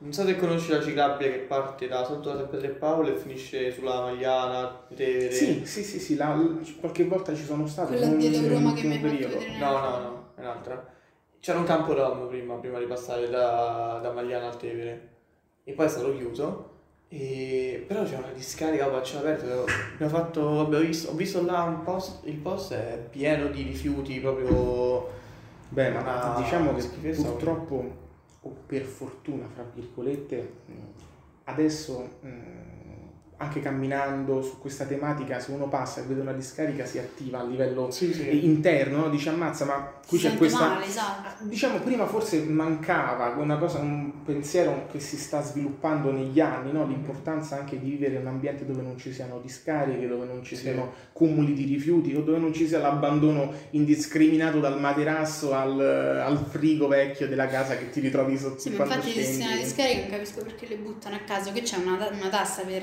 [0.01, 3.09] non so se conosci la ciclabile che parte da sotto da San Pietro e Paolo
[3.09, 5.33] e finisce sulla Magliana, Tevere.
[5.33, 6.39] Sì, sì, sì, sì, la-
[6.79, 7.89] qualche volta ci sono stato.
[7.89, 9.59] Quella non di in Roma che un mi hai fatto vedere.
[9.59, 10.87] No, no, no, è un'altra.
[11.39, 15.09] C'era un campo rom prima, prima di passare da, da Magliana al Tevere.
[15.65, 16.69] E poi è stato chiuso.
[17.09, 17.85] E...
[17.87, 19.67] Però c'è una discarica a cielo aperto.
[19.95, 20.61] Abbiamo fatto.
[20.61, 22.27] Abbiamo visto, ho visto là un post.
[22.27, 25.09] Il post è pieno di rifiuti proprio.
[25.69, 28.09] Beh, ma Una diciamo che purtroppo,
[28.43, 30.73] o per fortuna, fra virgolette, mh,
[31.45, 32.70] adesso mh,
[33.43, 37.45] anche camminando su questa tematica, se uno passa e vede una discarica si attiva a
[37.45, 39.09] livello Sì, eh, interno, no?
[39.09, 40.69] dice ammazza, ma qui Si c'è questa...
[40.69, 41.45] male, esatto.
[41.45, 46.87] Diciamo, prima forse mancava una cosa, un pensiero che si sta sviluppando negli anni, no?
[46.87, 50.55] l'importanza anche di vivere in un ambiente dove non ci siano discariche, dove non ci
[50.55, 50.63] Sì.
[50.65, 56.45] siano cumuli di rifiuti, o dove non ci sia l'abbandono indiscriminato dal materasso al, al
[56.47, 59.69] frigo vecchio della casa che ti ritrovi sotto Sì, infatti il sistema di scendi.
[59.71, 62.83] scarica non capisco perché le buttano a caso, che c'è una, una tassa per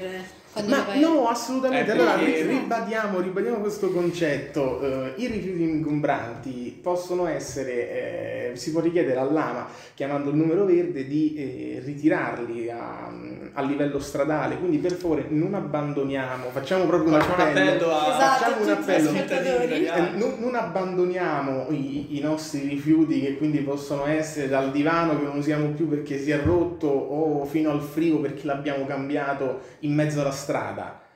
[0.65, 0.99] quando Ma vai...
[0.99, 1.89] no, assolutamente.
[1.91, 4.81] Eh, allora ribadiamo, ribadiamo questo concetto.
[4.81, 11.05] Eh, I rifiuti ingombranti possono essere, eh, si può richiedere all'AMA, chiamando il numero verde,
[11.05, 13.11] di eh, ritirarli a,
[13.53, 14.57] a livello stradale.
[14.57, 17.71] Quindi per favore non abbandoniamo, facciamo proprio un Facciamo un appello.
[17.71, 18.07] appello a.
[18.15, 19.09] Esatto, facciamo un appello.
[19.11, 19.85] italiani.
[19.85, 25.23] Eh, non, non abbandoniamo i, i nostri rifiuti che quindi possono essere dal divano che
[25.25, 29.93] non usiamo più perché si è rotto o fino al frigo perché l'abbiamo cambiato in
[29.93, 31.06] mezzo alla strada strada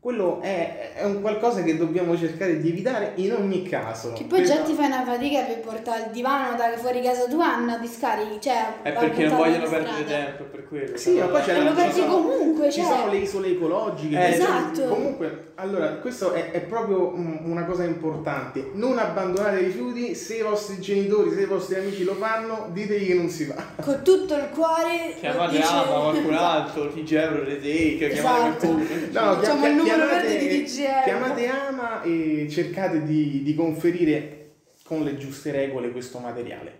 [0.00, 4.14] quello è, è un qualcosa che dobbiamo cercare di evitare in ogni caso.
[4.14, 7.26] Che poi già Per- ti fai una fatica per portare il divano da fuori casa
[7.26, 8.76] tua, non ti scarichi, cioè...
[8.82, 10.96] È perché non vogliono perdere tempo, per quello.
[10.96, 12.96] Sì, ma poi c'è E lo ci perdi sono- comunque, Ci cioè.
[12.96, 14.16] sono le isole ecologiche.
[14.26, 14.84] Eh, esatto.
[14.88, 18.70] Comunque, allora, questo è, è proprio un- una cosa importante.
[18.72, 23.06] Non abbandonate i rifiuti, se i vostri genitori, se i vostri amici lo fanno, ditegli
[23.08, 23.62] che non si fa.
[23.82, 25.14] Con tutto il cuore...
[25.20, 28.66] Chiamate dice- Ama, qualcun altro, TG Euro, Retake, chiamate Esatto.
[28.66, 28.84] qualcuno.
[29.12, 30.64] No, Facciamo chia- il numero chiamate- verde di.
[31.04, 34.36] Chiamate Ama e cercate di, di conferire
[34.84, 36.78] con le giuste regole questo materiale.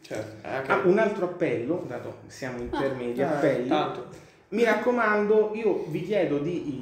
[0.00, 0.72] Certo, è anche...
[0.72, 2.78] Ah, un altro appello, dato che siamo in Ah.
[2.80, 4.06] termini di appelli, tanto.
[4.48, 6.80] mi raccomando, io vi chiedo di,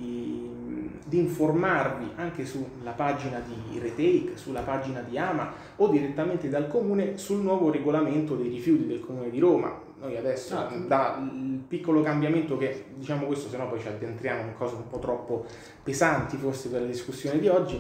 [1.05, 7.19] di informarvi anche sulla pagina di Retake, sulla pagina di Ama o direttamente dal comune
[7.19, 9.89] sul nuovo regolamento dei rifiuti del comune di Roma.
[10.01, 10.73] Noi adesso, Ah.
[10.87, 14.99] dal piccolo cambiamento che diciamo questo, se no poi ci addentriamo in cose un po'
[14.99, 15.45] troppo
[15.83, 17.79] pesanti forse per la discussione di oggi,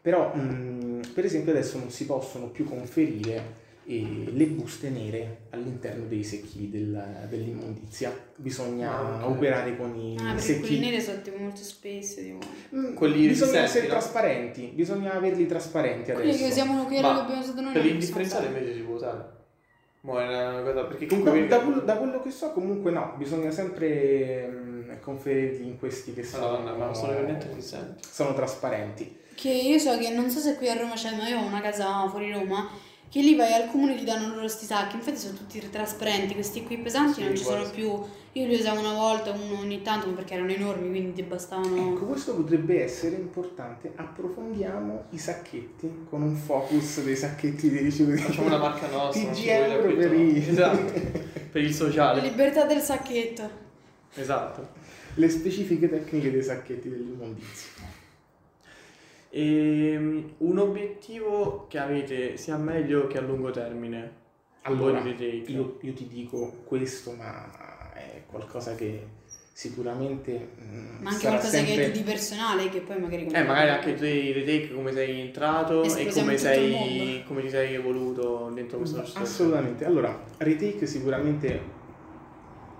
[0.00, 6.04] però mh, per esempio adesso non si possono più conferire eh, le buste nere all'interno
[6.06, 8.12] dei secchi del- dell'immondizia.
[8.36, 9.30] Bisogna Ah, ok.
[9.36, 10.60] operare con i Ah, perché secchi.
[10.60, 12.38] quelli neri sono tipo molto spesse, tipo...
[12.76, 13.90] Mm, Quelli bisogna essere no?
[13.94, 16.44] trasparenti, bisogna averli trasparenti Quelli adesso.
[16.44, 19.38] che usiamo quelli Ma che abbiamo usato noi Per l'indifferenziale invece si può usare.
[20.02, 23.14] Mo è una cosa perché No, comunque da, quello, da quello che so comunque no,
[23.16, 28.02] bisogna sempre mm, conferirli in questi che sono, Madonna, ma non sono per niente resistenti.
[28.10, 29.18] sono trasparenti.
[29.34, 31.60] Che io so che, non so se qui a Roma c'è, ma io ho una
[31.60, 32.68] casa fuori Roma,
[33.10, 36.32] che lì vai al comune e ti danno loro sti sacchi, infatti sono tutti trasparenti,
[36.34, 37.74] questi qui pesanti Sì, non ci sono guarda.
[37.74, 38.00] più,
[38.32, 41.94] io li usavo una volta, uno ogni tanto, ma perché erano enormi, quindi ti bastavano...
[41.94, 43.90] Ecco, questo potrebbe essere importante.
[43.96, 48.16] Approfondiamo i sacchetti con un focus dei sacchetti di rifiuti.
[48.16, 49.28] Facciamo una marca nostra.
[49.32, 50.48] TG euro per i...
[50.48, 50.92] Esatto,
[51.50, 52.20] per il La sociale.
[52.20, 53.50] libertà del sacchetto.
[54.14, 54.68] Esatto.
[55.14, 57.79] Le specifiche tecniche dei sacchetti dell'immondizia.
[59.30, 64.18] Ehm, un obiettivo che avete sia a medio che a lungo termine.
[64.62, 65.52] Allora, Voi di Retake.
[65.52, 69.18] io, io ti dico questo, ma è qualcosa che
[69.52, 71.74] sicuramente mm, Ma anche sarà qualcosa sempre...
[71.74, 73.26] che hai tu di personale, che poi magari...
[73.26, 77.74] Eh, magari anche tu di Retake come sei entrato e come, sei, come ti sei
[77.74, 79.18] evoluto dentro questo processo.
[79.18, 79.84] Assolutamente.
[79.84, 81.78] Allora, Retake sicuramente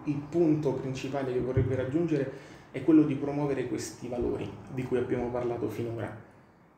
[0.05, 2.33] il punto principale che vorrebbe raggiungere
[2.73, 6.29] è quello di promuovere questi valori di cui abbiamo parlato finora.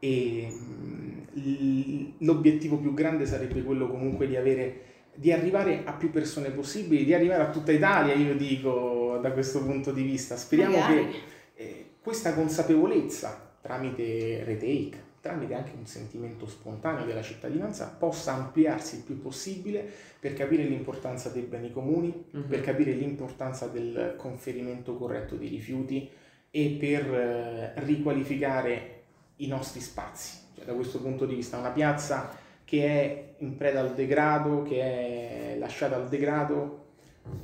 [0.04, 4.80] E mm, l'obiettivo più grande sarebbe quello comunque di avere
[5.14, 9.62] di arrivare a più persone possibili, di arrivare a tutta Italia, io dico da questo
[9.62, 10.36] punto di vista.
[10.36, 11.06] Speriamo Magari.
[11.10, 11.18] che
[11.54, 19.02] eh, questa consapevolezza tramite retake, tramite anche un sentimento spontaneo della cittadinanza, possa ampliarsi il
[19.02, 19.86] più possibile
[20.18, 22.48] per capire l'importanza dei beni comuni, Mhm.
[22.48, 26.08] per capire l'importanza del conferimento corretto dei rifiuti
[26.50, 29.01] e per eh, riqualificare
[29.44, 30.38] i nostri spazi.
[30.54, 32.30] Cioè, da questo punto di vista, una piazza
[32.64, 36.86] che è in preda al degrado, che è lasciata al degrado,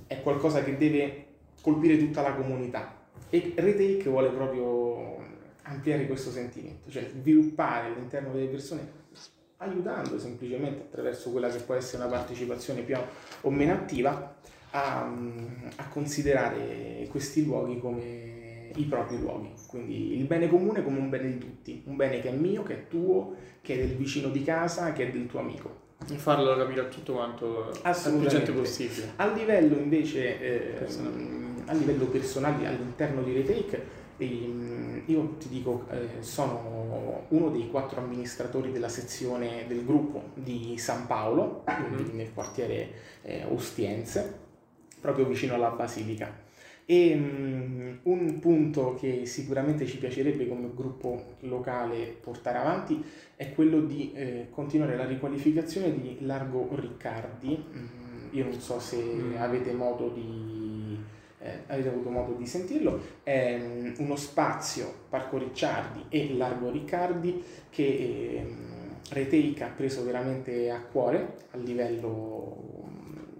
[0.06, 1.26] è qualcosa che deve
[1.60, 2.96] colpire tutta la comunità.
[3.30, 5.16] E Retake vuole proprio
[5.62, 8.90] ampliare questo sentimento, cioè sviluppare all'interno delle persone,
[9.58, 12.96] aiutando semplicemente attraverso quella che può essere una partecipazione più
[13.42, 14.36] o meno attiva,
[14.70, 15.12] a,
[15.76, 18.27] a considerare questi luoghi come
[18.76, 22.28] i propri luoghi, quindi il bene comune come un bene di tutti, un bene che
[22.28, 25.40] è mio, che è tuo, che è del vicino di casa, che è del tuo
[25.40, 25.86] amico.
[26.10, 29.12] E farlo capire a tutto quanto più gente possibile.
[29.16, 30.86] A livello invece, eh,
[31.66, 33.82] a livello personale all'interno di Retake,
[34.16, 40.76] ehm, io ti dico, eh, sono uno dei quattro amministratori della sezione del gruppo di
[40.78, 42.10] San Paolo, Mhm.
[42.16, 42.90] nel quartiere
[43.22, 44.46] eh, Ostiense,
[45.00, 46.46] proprio vicino alla Basilica.
[46.90, 53.04] E mm, un punto che sicuramente ci piacerebbe come gruppo locale portare avanti
[53.36, 57.62] è quello di eh, continuare la riqualificazione di Largo Riccardi.
[57.76, 57.86] Mm,
[58.30, 59.36] io non so se Mm.
[59.36, 60.96] avete modo di
[61.40, 67.42] eh, avete avuto modo di sentirlo, è mm, uno spazio Parco Ricciardi e Largo Riccardi
[67.68, 72.96] che ehm, Retake ha preso veramente a cuore a livello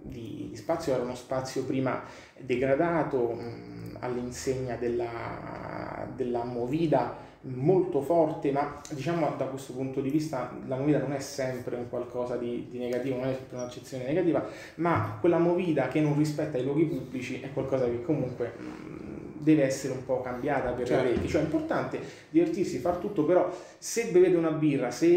[0.09, 2.01] di, di spazio, era uno spazio prima
[2.37, 10.53] degradato mh, all'insegna della, della movida molto forte, ma diciamo da questo punto di vista
[10.67, 14.45] la movida non è sempre un qualcosa di, di negativo, non è sempre un'accezione negativa,
[14.75, 19.63] ma quella movida che non rispetta i luoghi pubblici è qualcosa che comunque mh, deve
[19.63, 21.03] essere un po' cambiata per Certo.
[21.03, 25.07] le orecchie, cioè è importante divertirsi, far tutto, però se bevete una birra, se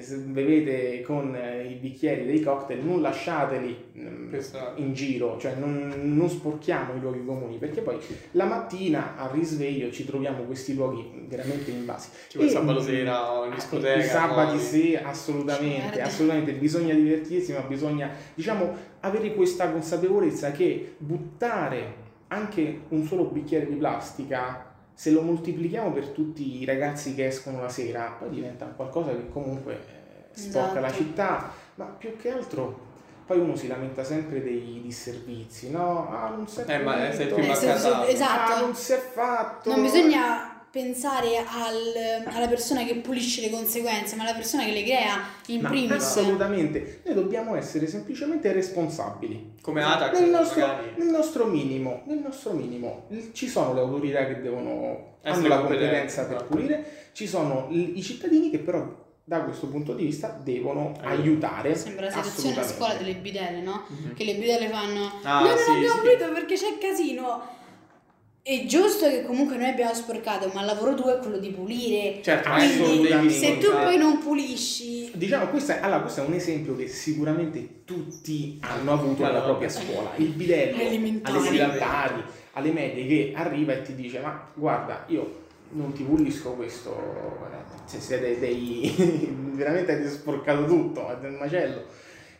[0.00, 4.34] se, se bevete con eh, i bicchieri dei cocktail non lasciateli mm,
[4.76, 7.98] in giro, cioè non, non sporchiamo i luoghi comuni perché poi
[8.32, 12.10] la mattina al risveglio ci troviamo questi luoghi veramente invasi.
[12.28, 13.98] Tipo il sabato sera o in discoteca.
[13.98, 16.04] I sabati poi- sì, assolutamente, Merda.
[16.04, 23.66] assolutamente, bisogna divertirsi, ma bisogna, diciamo, avere questa consapevolezza che buttare anche un solo bicchiere
[23.66, 24.63] di plastica,
[24.94, 29.28] se lo moltiplichiamo per tutti i ragazzi che escono la sera, poi diventa qualcosa che
[29.28, 31.02] comunque eh, sporca la Esatto.
[31.02, 32.92] città, ma più che altro
[33.26, 36.10] poi uno si lamenta sempre dei disservizi, no?
[36.10, 38.52] Ah, non si è Eh, ma sei più Eh, esatto.
[38.52, 39.70] Ah, non si è fatto.
[39.70, 44.82] Non bisogna pensare al- alla persona che pulisce le conseguenze, ma alla persona che le
[44.82, 45.92] crea in Ma primis.
[45.92, 49.52] assolutamente, noi dobbiamo essere semplicemente responsabili.
[49.60, 50.66] Come Atac, Nel nostro,
[50.96, 56.24] nel nostro minimo, nel nostro minimo, ci sono le autorità che devono hanno la competenza
[56.24, 56.50] per esatto.
[56.52, 58.84] pulire, ci sono i cittadini che però
[59.22, 61.06] da questo punto di vista devono Aiuto.
[61.22, 61.74] aiutare.
[61.76, 63.84] Sembra la situazione a scuola delle bidelle, no?
[63.86, 64.14] Mhm.
[64.14, 66.00] Che le bidelle fanno Ah, Noi non sì, abbiamo sì.
[66.00, 67.62] pulito perché c'è casino.
[68.46, 72.18] È giusto che comunque noi abbiamo sporcato, ma il lavoro tuo è quello di pulire.
[72.20, 76.34] Certo, Quindi se tu contare- poi non pulisci, Diciamo, questo è, allora, questo è un
[76.34, 79.44] esempio che sicuramente tutti hanno avuto nella Allora.
[79.44, 80.10] propria scuola.
[80.16, 81.38] Il bidello Elementari.
[81.38, 82.22] alle elementari,
[82.52, 85.40] alle medie che arriva e ti dice ma guarda io
[85.70, 86.94] non ti pulisco questo,
[87.50, 88.92] eh, se siete dei...
[89.54, 91.82] veramente avete sporcato tutto, è del macello.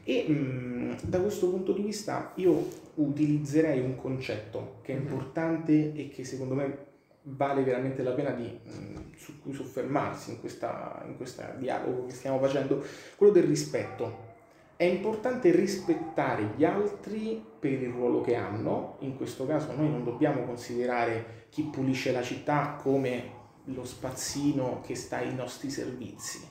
[0.04, 5.02] E mh, da questo punto di vista io utilizzerei un concetto che è Mhm.
[5.02, 6.78] importante e che secondo me
[7.22, 12.84] vale veramente la pena di, mh, su cui soffermarsi in questo dialogo che stiamo facendo,
[13.16, 14.32] quello del rispetto.
[14.76, 20.04] È importante rispettare gli altri per il ruolo che hanno, in questo caso noi non
[20.04, 26.46] dobbiamo considerare chi pulisce la città come lo spazzino che sta ai nostri servizi.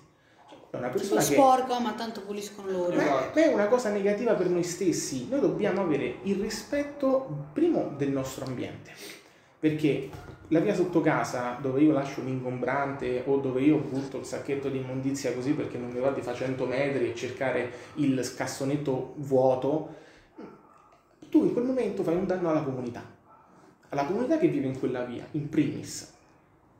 [0.74, 2.96] È una lo persona che sporco, ma tanto puliscono loro.
[2.96, 3.40] ma Esatto.
[3.40, 5.28] ma è una cosa negativa per noi stessi.
[5.30, 8.90] Noi dobbiamo avere il rispetto, primo, del nostro ambiente.
[9.60, 10.10] Perché
[10.48, 14.80] la via sotto casa, dove io lascio l'ingombrante o dove io butto il sacchetto di
[14.80, 19.96] immondizia così perché non mi va di fare 100 metri e cercare il scassonetto vuoto,
[21.30, 23.04] tu in quel momento fai un danno alla comunità.
[23.90, 26.12] Alla comunità che vive in quella via, in primis.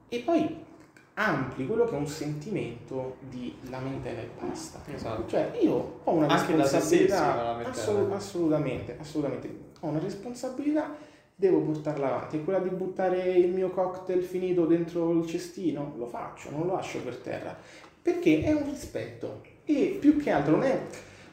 [0.10, 0.72] E poi
[1.16, 4.82] ampli quello che è un sentimento di lamentela e basta.
[4.92, 5.28] Esatto.
[5.28, 10.96] Cioè, io ho una Anche responsabilità, assolu- assolutamente, assolutamente, ho una responsabilità,
[11.36, 12.38] devo portarla avanti.
[12.38, 15.94] È quella di buttare il mio cocktail finito dentro il cestino?
[15.98, 17.56] Lo faccio, non lo lascio per terra,
[18.02, 19.42] perché è un rispetto.
[19.66, 20.80] E più che altro non è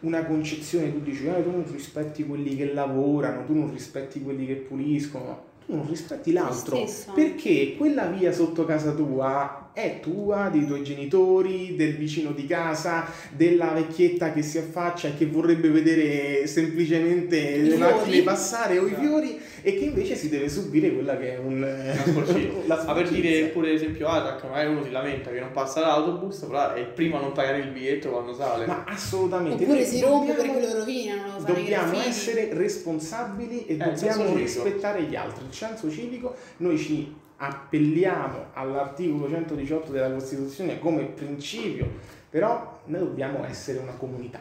[0.00, 4.46] una concezione, tu dici, "Ah, tu non rispetti quelli che lavorano, tu non rispetti quelli
[4.46, 6.76] che puliscono, tu non rispetti l'altro.
[7.14, 13.06] Perché quella via sotto casa tua è tua, dei tuoi genitori, del vicino di casa,
[13.30, 17.78] della vecchietta che si affaccia e che vorrebbe vedere semplicemente I le fiori.
[17.92, 19.00] macchine passare o i Esatto.
[19.06, 21.94] fiori e che invece si deve subire quella che è un...
[22.06, 22.50] Sporcizia.
[22.66, 25.80] la Ma per dire pure ad esempio Atac, magari uno si lamenta che non passa
[25.80, 28.66] l'autobus, però è il primo a non pagare il biglietto quando sale.
[28.66, 29.62] Ma assolutamente.
[29.62, 35.14] Oppure Noi si rompe perché lo rovinano, Dobbiamo essere responsabili e Eh, dobbiamo rispettare gli
[35.16, 35.44] altri.
[35.46, 41.88] Il senso civico, noi ci appelliamo all'articolo 118 della Costituzione come principio,
[42.28, 44.40] però noi dobbiamo essere una comunità.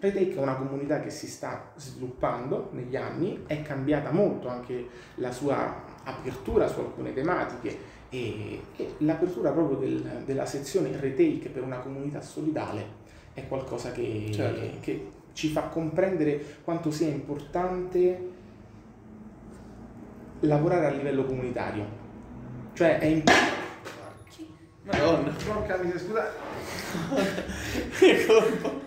[0.00, 4.86] Retake è una comunità che si sta sviluppando negli anni, è cambiata molto anche
[5.16, 5.74] la sua
[6.04, 7.76] apertura su alcune tematiche
[8.10, 14.30] e, e l'apertura proprio del- della sezione Retake per una comunità solidale è qualcosa che,
[14.32, 14.78] Certo.
[14.80, 18.36] che ci fa comprendere quanto sia importante
[20.40, 21.86] lavorare a livello comunitario.
[22.74, 23.56] Cioè è importante...
[24.84, 26.30] Madonna, Porca miseria, scusate.
[27.98, 28.80] che colpo.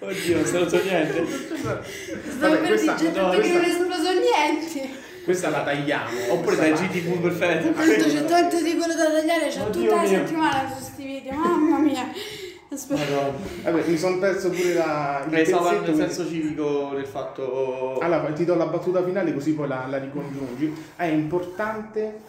[0.00, 1.24] Oddio, non se lo so niente.
[1.26, 5.06] Stavo per questa- dire, no, tutto che non è esploso niente.
[5.24, 6.32] Questa la tagliamo.
[6.32, 6.72] Oppure dai.
[6.72, 7.72] GTV perfetto.
[7.72, 10.10] Tanto c'è tanto di quello da tagliare, c'è Oddio tutta la mio.
[10.18, 12.10] settimana su questi video, mamma mia.
[12.70, 17.98] Vabbè, mi sono perso pure la, il stavo parlando del quindi- senso civico del fatto...
[17.98, 20.74] Allora, ti do la battuta finale così poi la, la ricongiungi.
[20.96, 22.20] È importante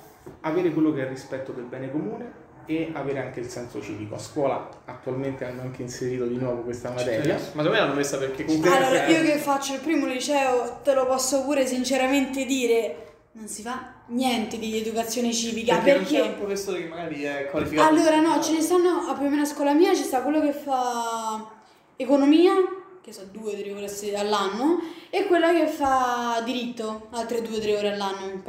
[0.42, 4.16] avere quello che è il rispetto del bene comune e avere anche il senso civico.
[4.16, 7.34] A scuola attualmente hanno anche inserito di nuovo questa materia.
[7.34, 8.70] Ma secondo me l'hanno messa perché comunque...
[8.70, 12.96] Allora, io che faccio il primo liceo, te lo posso pure sinceramente dire,
[13.34, 16.22] non si fa niente di educazione civica, Perché, perché...
[16.22, 17.90] un professore che magari è qualificato...
[17.90, 20.42] Allora no, ce ne stanno, a più o meno a scuola mia ci sta quello
[20.42, 21.48] che fa
[21.96, 22.54] economia,
[23.02, 27.60] che so due o tre ore all'anno, e quella che fa diritto, altre due o
[27.60, 28.42] tre ore all'anno,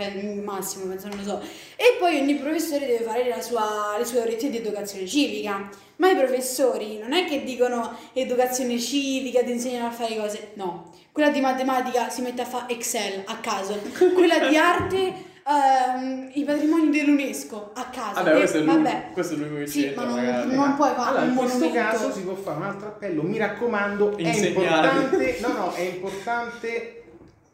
[0.43, 1.41] massimo, penso, non lo so.
[1.77, 5.69] E poi ogni professore deve fare la sua, le sue orette di educazione civica.
[5.97, 10.91] Ma i professori non è che dicono educazione civica, ti insegnano a fare cose, no.
[11.13, 13.79] Quella di matematica si mette a fare Excel a caso,
[14.15, 18.15] quella di arte ehm, i patrimoni dell'UNESCO a caso.
[18.15, 19.05] Vabbè, E- questo è l'unico, vabbè.
[19.13, 20.55] questo è l'unico che Sì, c'entra, ma non, magari.
[20.55, 21.91] non puoi fare Allora, un in questo monumento.
[21.91, 23.23] caso si può fare un altro appello.
[23.23, 24.87] Mi raccomando, è Insegnare.
[24.89, 26.95] importante, no, no, è importante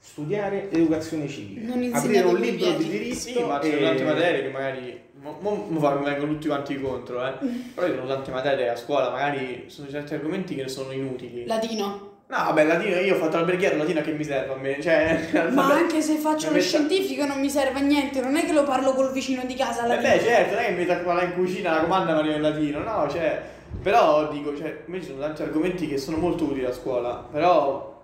[0.01, 1.75] studiare educazione civica.
[1.75, 5.05] Non Aprire un libro di diritto Sì, ma ci e- sono tante materie che magari.
[5.19, 7.33] Mo, mo, mo vengono tutti quanti contro, eh.
[7.75, 11.45] Però ci sono tante materie a scuola, magari sono certi argomenti che sono inutili.
[11.47, 12.06] Latino.
[12.29, 14.81] No, vabbè, latino, io ho fatto l'alberghiero, latino che mi serve a me.
[14.83, 18.45] Cioè, Ma anche se faccio lo metta- scientifico non mi serve a niente, non è
[18.45, 20.93] che lo parlo col vicino di casa Eh beh, certo, non è che mi metto
[20.93, 23.41] a parlare in cucina, la comanda Maria in latino, no, cioè.
[23.81, 27.96] Però dico, cioè, invece ci sono tanti argomenti che sono molto utili a scuola, però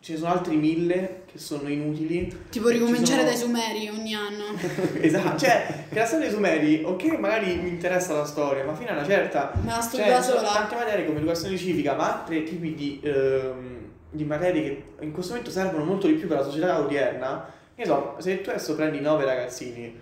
[0.00, 2.34] ce ne sono altri mille che sono inutili.
[2.50, 4.44] Tipo ci ricominciare sono- dai Sumeri ogni anno.
[5.00, 8.90] esatto, cioè, che la storia dei Sumeri, ok, magari mi interessa la storia, ma fino
[8.90, 9.52] a una certa.
[9.62, 10.42] Me la studio Cioè, sola.
[10.52, 13.78] tante materie come educazione civica, ma altri tipi di, ehm,
[14.10, 17.52] di materie che in questo momento servono molto di più per la società odierna.
[17.74, 19.94] Che so, se tu adesso prendi nove ragazzini,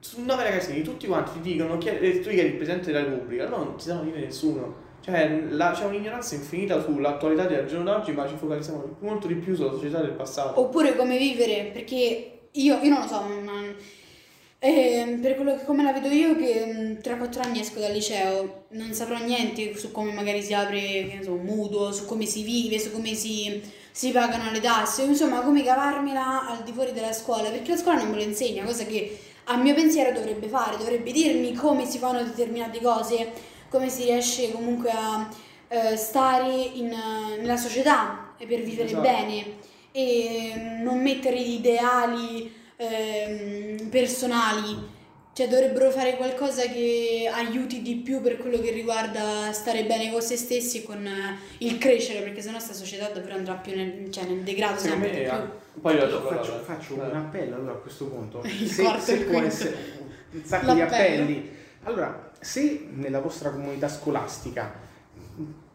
[0.00, 3.48] su nove ragazzini tutti quanti ti dicono chi è, tu chiedi il Presidente della Repubblica,
[3.48, 4.88] no, non ti sanno dire nessuno.
[5.02, 9.54] Cioè, la- c'è un'ignoranza infinita sull'attualità del giorno d'oggi, ma ci focalizziamo molto di più
[9.54, 10.60] sulla società del passato.
[10.60, 13.62] Oppure come vivere, perché io, io non lo so, ma,
[14.62, 17.92] eh, per quello che come la vedo io che mm, tra quattro anni esco dal
[17.92, 22.78] liceo, non saprò niente su come magari si apre, un mutuo, su come si vive,
[22.78, 27.48] su come si, si pagano le tasse, insomma come cavarmela al di fuori della scuola,
[27.48, 31.10] perché la scuola non me lo insegna, cosa che a mio pensiero dovrebbe fare, dovrebbe
[31.10, 33.32] dirmi come si fanno determinate cose,
[33.70, 35.28] come si riesce comunque a
[35.68, 39.02] eh, stare in, eh, nella società e per vivere Esatto.
[39.02, 39.44] bene
[39.92, 40.52] e
[40.82, 44.98] non mettere ideali ehm, personali.
[45.32, 50.20] Cioè dovrebbero fare qualcosa che aiuti di più per quello che riguarda stare bene con
[50.20, 54.10] se stessi e con eh, il crescere, perché sennò sta società davvero andrà più nel,
[54.10, 55.30] cioè, nel degrado Secondo sempre me, di
[55.72, 55.80] più.
[55.80, 57.08] poi io faccio, faccio Eh.
[57.08, 58.42] un appello allora a questo punto.
[58.44, 59.76] Il se, quarto se può essere
[60.32, 61.22] un sacco di L'appello.
[61.22, 61.50] appelli.
[61.84, 64.72] Allora, se nella vostra comunità scolastica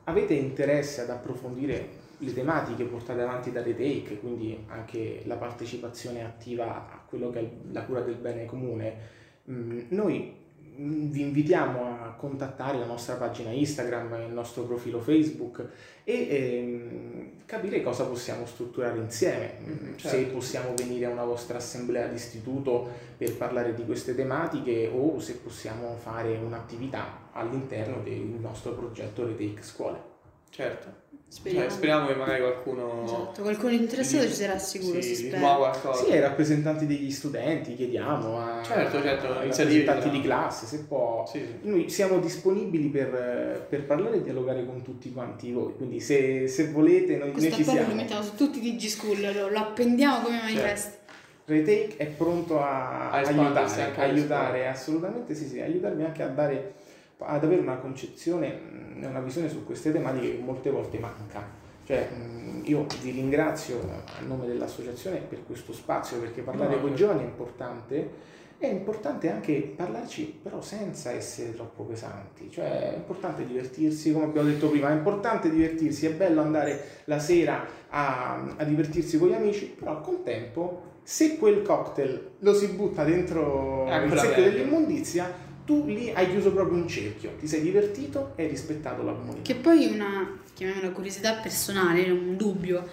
[0.05, 6.89] avete interesse ad approfondire le tematiche portate avanti da Retake, quindi anche la partecipazione attiva
[6.91, 8.95] a quello che è la cura del bene comune,
[9.43, 10.43] mh, noi
[10.78, 15.65] vi invitiamo a contattare la nostra pagina Instagram, il nostro profilo Facebook
[16.03, 19.53] e ehm, capire cosa possiamo strutturare insieme.
[19.59, 20.34] Mhm, Se certo.
[20.34, 25.95] possiamo venire a una vostra assemblea d'istituto per parlare di queste tematiche o se possiamo
[25.97, 30.13] fare un'attività all'interno del nostro progetto Retake Scuole.
[30.49, 31.03] Certo.
[31.28, 31.67] Speriamo.
[31.67, 33.03] Cioè, speriamo che magari qualcuno.
[33.03, 36.03] Esatto, qualcuno interessato ci sarà sicuro, sì, si qualcosa.
[36.03, 41.26] Sì, ai rappresentanti degli studenti chiediamo, a, Certo, certo, ai rappresentanti di- classe, se può.
[41.28, 41.67] Sì, sì.
[41.67, 46.69] Noi siamo disponibili per, per parlare e dialogare con tutti quanti voi, quindi se, se
[46.69, 47.93] volete noi, noi ci appello lo siamo.
[47.95, 51.03] mettiamo su tutti i DG School, lo, lo appendiamo come manifesto.
[51.47, 56.28] Retake è pronto a, A aiutare, anche alle aiutare assolutamente sì, sì, aiutarmi anche a
[56.28, 56.73] dare,
[57.20, 61.63] ad avere una concezione mh, e una visione su queste tematiche che molte volte manca.
[61.86, 66.89] Cioè, mh, io vi ringrazio a nome dell'associazione per questo spazio, perché parlare No, con
[66.89, 66.95] i eh.
[66.95, 68.34] giovani è importante.
[68.57, 72.49] È importante anche parlarci, però senza essere troppo pesanti.
[72.49, 77.20] Cioè, è importante divertirsi, come abbiamo detto prima, è importante divertirsi, è bello andare la
[77.20, 82.68] sera a, a divertirsi con gli amici, però al contempo, se quel cocktail lo si
[82.70, 85.30] butta dentro È il secchio dell'immondizia,
[85.66, 89.41] tu lì hai chiuso proprio un cerchio, ti sei divertito e hai rispettato la comunità.
[89.41, 92.88] Che poi una, chiamiamola curiosità personale, un dubbio.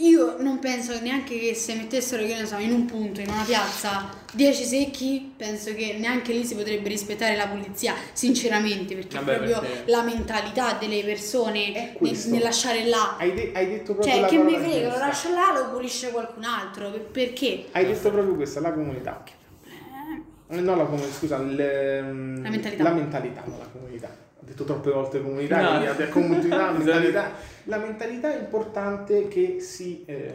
[0.00, 3.44] Io non penso neanche che se mettessero, che ne so, in un punto, in una
[3.44, 9.32] piazza, 10 secchi, penso che neanche lì si potrebbe rispettare la pulizia, sinceramente, perché Vabbè,
[9.32, 13.16] è proprio perché- la mentalità delle persone nel, nel lasciare là.
[13.18, 16.10] Hai, de- hai detto proprio Cioè, la che mi frega, lo lascio là, lo pulisce
[16.10, 16.90] qualcun altro.
[16.90, 17.64] per- Perché?
[17.72, 19.24] Hai detto proprio questa, la comunità.
[20.48, 22.82] Eh, No, la comunità, scusa, il, ehm, La mentalità.
[22.82, 24.08] La mentalità, non la comunità.
[24.08, 25.68] Ho detto troppe volte comunità, No.
[25.70, 27.30] quindi abbia comunità, la mentalità.
[27.64, 30.34] La mentalità è importante che si eh,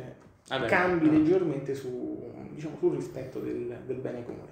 [0.49, 1.13] Vabbè, cambi no.
[1.13, 4.49] leggermente su, diciamo, sul rispetto del, del bene comune.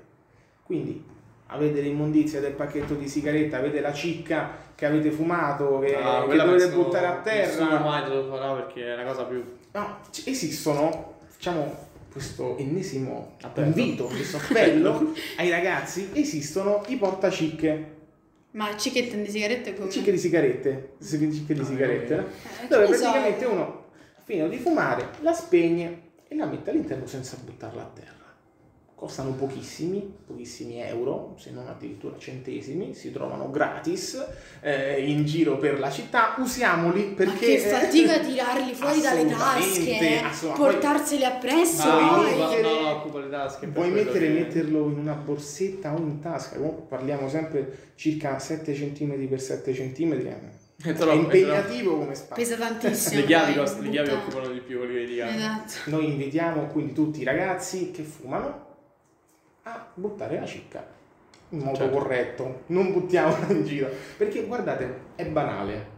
[0.64, 1.04] Quindi
[1.48, 6.26] avete l'immondizia del pacchetto di sigaretta, avete la cicca che avete fumato, che, Ah, che
[6.28, 7.80] quella dovete buttare a Nessuno terra.
[7.84, 9.44] mai te lo farà perché è una cosa più.
[9.74, 13.68] No, c- esistono, facciamo questo ennesimo Appello.
[13.68, 17.98] invito, questo appello ai ragazzi, esistono i portacicche,
[18.52, 19.90] Ma cicchette di sigarette come?
[19.90, 22.22] cicche di sigarette, si- cicche di No, sigarette, no?
[22.64, 23.04] Eh, dove che ne so.
[23.04, 23.86] praticamente uno
[24.24, 28.18] finito di fumare, la spegne e la mette all'interno senza buttarla a terra.
[29.00, 34.22] Costano pochissimi, pochissimi euro, se non addirittura centesimi, si trovano gratis
[34.60, 37.56] eh, in giro per la città, usiamoli perché...
[37.56, 40.22] che fatica tirarli fuori dalle tasche, eh,
[40.54, 41.90] portarseli appresso.
[41.90, 43.70] No, mettere- no, no, occupa le tasche.
[43.72, 46.58] quello mettere che- metterlo in una borsetta o in tasca?
[46.58, 50.12] Comunque parliamo sempre circa 7 cm per 7 cm.
[50.12, 52.36] È È troppo, è impegnativo come spazio.
[52.36, 53.22] Pesa tantissimo.
[53.22, 55.36] Le chiavi, poi, cost- le chiavi occupano di più quelli di chiavi.
[55.38, 55.74] Esatto.
[55.86, 58.68] Noi invitiamo quindi tutti i ragazzi che fumano
[59.76, 60.98] a buttare la cicca
[61.52, 61.98] in modo Certo.
[61.98, 65.98] corretto, non buttiamola in giro, perché guardate, è banale,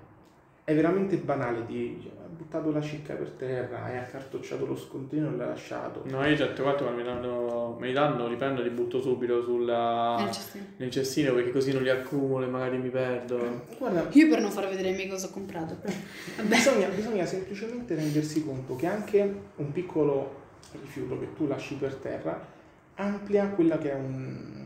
[0.63, 5.27] è veramente banale di dice, hai buttato la cicca per terra, hai accartocciato lo scontrino
[5.27, 6.03] e l'hai lasciato.
[6.05, 9.01] No, io certe volte quando mi danno, me li danno, li prendo e li butto
[9.01, 10.65] subito sulla, Nel cestino.
[10.77, 13.65] nel cestino perché così non li accumulo e magari mi perdo.
[13.77, 15.75] Guarda, Io per non far vedere ai miei cosa ho comprato.
[16.43, 20.39] Bisogna, bisogna semplicemente rendersi conto che anche un piccolo
[20.79, 22.59] rifiuto che tu lasci per terra
[22.95, 24.65] amplia quella che è un-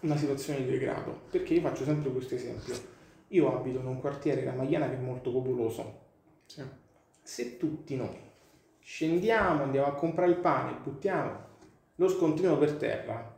[0.00, 1.20] una situazione di degrado.
[1.30, 2.74] Perché io faccio sempre questo esempio.
[3.28, 5.98] Io abito in un quartiere, la Magliana, che è molto popoloso.
[6.46, 6.62] Sì.
[7.22, 8.16] Se tutti noi
[8.80, 11.48] scendiamo, andiamo a comprare il pane, buttiamo
[11.96, 13.36] lo scontrino per terra,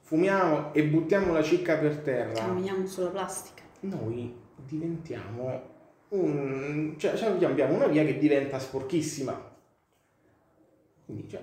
[0.00, 3.62] fumiamo e buttiamo la cicca per terra, Camminiamo sulla plastica.
[3.80, 5.70] noi diventiamo
[6.10, 6.94] un...
[6.98, 9.50] cioè, cioè abbiamo una via che diventa sporchissima.
[11.06, 11.42] Quindi, cioè,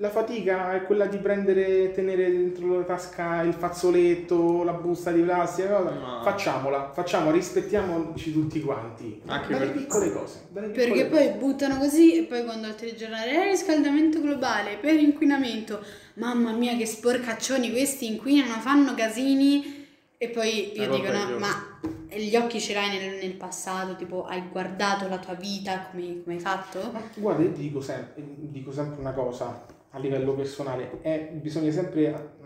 [0.00, 5.20] la fatica è quella di prendere, tenere dentro la tasca il fazzoletto, la busta di
[5.20, 5.78] plastica.
[5.78, 6.20] No.
[6.22, 9.20] facciamola, facciamo, rispettiamoci tutti quanti.
[9.26, 10.46] Anche dalle per- piccole cose.
[10.48, 11.28] dalle piccole Perché cose.
[11.28, 15.84] poi buttano così e poi quando al telegiornale eh, riscaldamento globale per inquinamento.
[16.14, 19.86] Mamma mia che sporcaccioni questi inquinano, fanno casini
[20.16, 21.78] e poi io La dico è no, ma
[22.08, 26.36] gli occhi ce l'hai nel, nel passato, tipo hai guardato la tua vita come, come
[26.36, 26.88] hai fatto?
[26.90, 31.70] Ma guarda, io ti dico sempre, dico sempre una cosa a livello personale, è, bisogna
[31.70, 32.38] sempre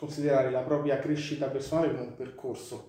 [0.00, 2.88] considerare la propria crescita personale come un percorso.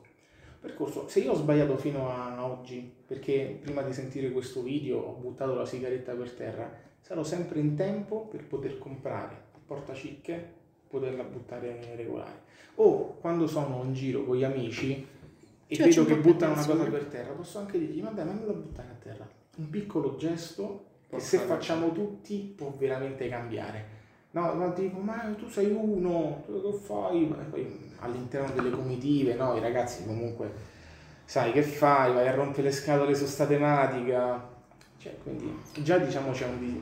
[0.61, 5.13] Percorso, se io ho sbagliato fino a oggi, perché prima di sentire questo video ho
[5.13, 6.71] buttato la sigaretta per terra,
[7.01, 10.53] sarò sempre in tempo per poter comprare portacicche,
[10.87, 12.43] poterla buttare regolare.
[12.75, 15.05] O quando sono in giro con gli amici
[15.67, 18.45] e Cioè, vedo che buttano una cosa per terra, posso anche dirgli, vabbè, ma non
[18.45, 19.29] la buttare a terra.
[19.57, 23.99] Un piccolo gesto Porca se facciamo tutti può veramente cambiare.
[24.32, 27.36] No, ma dico, ma tu sei uno, tu che fai?
[27.49, 30.49] Poi all'interno delle comitive, no, i ragazzi comunque,
[31.26, 32.14] sai che fai?
[32.14, 34.49] Vai a rompere le scatole su sta tematica.
[34.97, 35.53] Cioè, quindi
[35.84, 36.80] già diciamo c'è un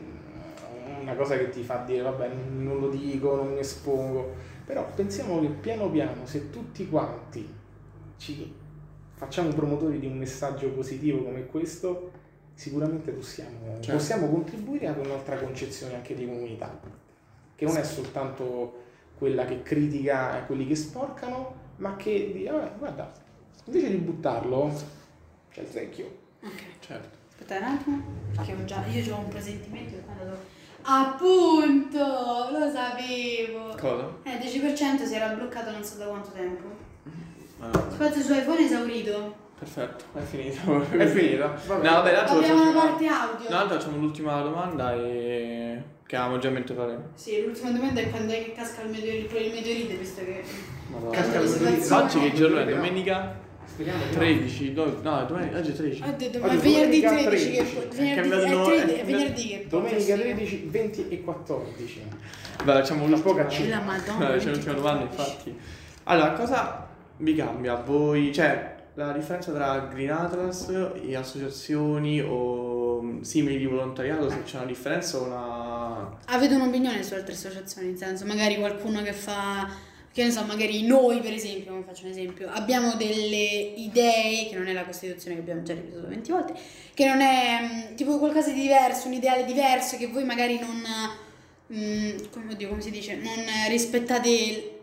[1.01, 4.35] una cosa che ti fa dire, vabbè, non lo dico, non mi espongo.
[4.65, 7.51] Però pensiamo che piano piano, se tutti quanti
[8.17, 8.53] ci
[9.15, 12.11] facciamo promotori di un messaggio positivo come questo,
[12.59, 13.93] sicuramente possiamo, Certo.
[13.93, 16.77] possiamo contribuire ad un'altra concezione anche di comunità,
[17.55, 18.83] che non è soltanto
[19.17, 23.09] quella che critica quelli che sporcano, ma che dice, "Vabbè, guarda,
[23.63, 24.73] invece di buttarlo,
[25.51, 26.17] c'è il secchio.
[26.43, 27.17] Ok, Certo.
[27.29, 28.03] aspetta un attimo,
[28.35, 30.57] perché ho già, io ho un presentimento che quando.
[30.81, 33.75] Appunto, lo sapevo.
[33.79, 34.17] Cosa?
[34.23, 36.67] Eh, 10% si era bloccato non so da quanto tempo.
[37.59, 39.47] Allora, Spazio su iPhone esaurito.
[39.59, 40.85] Perfetto, è finito.
[40.89, 41.55] È finita?
[41.67, 41.85] Vabbè.
[41.85, 43.49] No, vabbè, tanto Abbiamo una facciamo- parte audio.
[43.49, 45.83] No, facciamo l'ultima domanda e...
[46.05, 47.09] che avevamo già in mente fare.
[47.13, 50.43] Sì, l'ultima domanda è quando è che casca il meteorite, il meteorite visto che...
[50.87, 51.11] Madonna.
[51.11, 52.63] Casca il situazione- Oggi che giorno è?
[52.63, 52.75] No.
[52.75, 54.17] Domenica Speriamo di no.
[54.17, 56.01] 13, no, no domenica, oggi è 13.
[56.03, 57.87] Ho detto, ma Oggi è venerdì domenica 13 che...
[57.87, 57.97] 13.
[57.97, 59.65] Venerdì, cambiato il è, nome, 13 è è venerdì che...
[59.69, 60.21] Domenica sì.
[60.21, 62.03] 13, 20 e 14.
[62.63, 63.47] Beh, facciamo Una poca.
[63.69, 64.29] La madonna.
[64.29, 65.57] No, c'è l'ultima domanda, infatti.
[66.03, 66.87] Allora, cosa
[67.17, 68.33] vi cambia a voi?
[68.33, 68.75] Cioè,
[69.05, 70.67] la differenza tra Green Atlas
[71.03, 76.17] e associazioni o mm, simili di volontariato, se c'è una differenza o una...
[76.25, 77.87] Avete un'opinione su altre associazioni?
[77.89, 79.69] Nel senso, magari qualcuno che fa,
[80.11, 84.55] che ne so, magari noi per esempio, come faccio un esempio, abbiamo delle idee, che
[84.55, 86.53] non è la Costituzione che abbiamo già ripetuto 20 volte,
[86.93, 90.83] che non è mm, tipo qualcosa di diverso, un ideale diverso che voi magari non,
[91.73, 94.29] mm, come, oddio, come si dice, non rispettate...
[94.29, 94.77] il-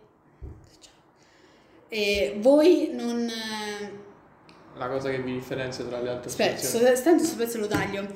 [1.89, 3.31] E voi non...
[4.77, 6.97] La cosa che vi differenzia tra le altre Aspetta, associazioni?
[6.97, 8.07] sto, tanto sto pezzo lo taglio.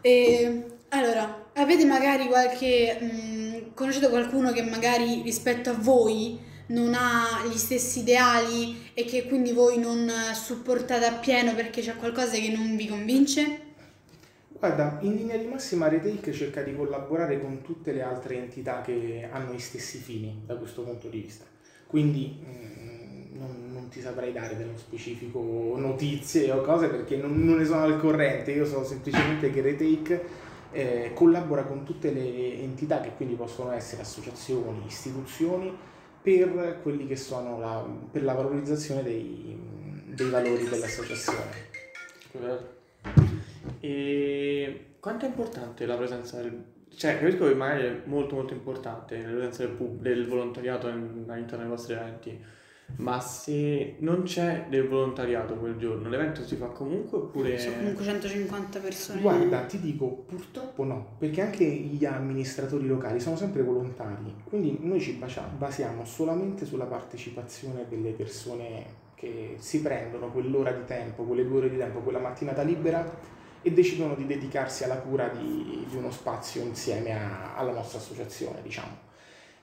[0.00, 2.98] E, allora, avete magari qualche...
[3.00, 6.38] mh, conoscete qualcuno che magari rispetto a voi
[6.68, 12.36] non ha gli stessi ideali e che quindi voi non supportate appieno perché c'è qualcosa
[12.38, 13.60] che non vi convince?
[14.50, 19.28] Guarda, in linea di massima Retake cerca di collaborare con tutte le altre entità che
[19.30, 21.44] hanno gli stessi fini da questo punto di vista.
[21.86, 22.77] Quindi mm,
[23.88, 27.98] non, ti saprei dare dello specifico notizie o cose perché non, non ne sono al
[27.98, 28.52] corrente.
[28.52, 30.24] Io so semplicemente che Retake
[30.72, 35.74] eh, collabora con tutte le entità che quindi possono essere associazioni, istituzioni,
[36.20, 39.58] per quelli che sono la, per la valorizzazione dei,
[40.04, 41.66] dei valori dell'associazione.
[43.80, 46.76] E quanto è importante la presenza del...
[46.94, 51.24] Cioè, capisco che magari è molto molto importante la presenza del, pub- del volontariato in-
[51.28, 52.38] all'interno dei vostri eventi,
[52.96, 57.58] ma se non c'è del volontariato quel giorno, l'evento si fa comunque oppure...
[57.58, 59.20] Sono comunque 150 persone.
[59.20, 65.00] Guarda, ti dico, purtroppo no, perché anche gli amministratori locali sono sempre volontari, quindi noi
[65.00, 65.20] ci
[65.56, 71.70] basiamo solamente sulla partecipazione delle persone che si prendono quell'ora di tempo, quelle due ore
[71.70, 76.62] di tempo, quella mattinata libera e decidono di dedicarsi alla cura di, di uno spazio
[76.62, 78.96] insieme a- alla nostra associazione, diciamo.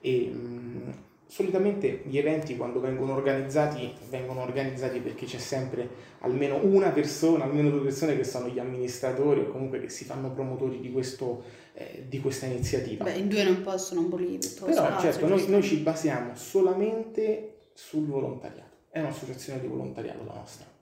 [0.01, 0.93] E, mh,
[1.27, 7.69] solitamente gli eventi quando vengono organizzati vengono organizzati perché c'è sempre almeno una persona, almeno
[7.69, 12.05] due persone che sono gli amministratori o comunque che si fanno promotori di, questo, eh,
[12.07, 13.03] di questa iniziativa.
[13.03, 17.69] Beh, in due non possono abolire tutto Però spazio, certo, noi, noi ci basiamo solamente
[17.73, 20.74] sul volontariato, è un'associazione di volontariato la nostra.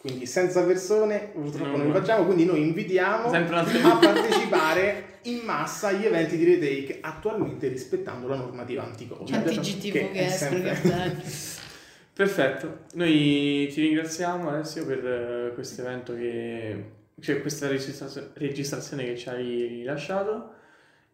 [0.00, 1.98] Quindi senza persone purtroppo No, non li no.
[1.98, 8.36] facciamo, quindi noi invitiamo a partecipare in massa agli eventi di Retake attualmente rispettando la
[8.36, 9.34] normativa anti-Covid.
[9.34, 11.22] Anti-GTV che, è escono sempre-.
[12.14, 16.84] Perfetto, noi ti ringraziamo Alessio per eh, questo evento che,
[17.20, 20.54] cioè questa registrazio- registrazione che ci hai rilasciato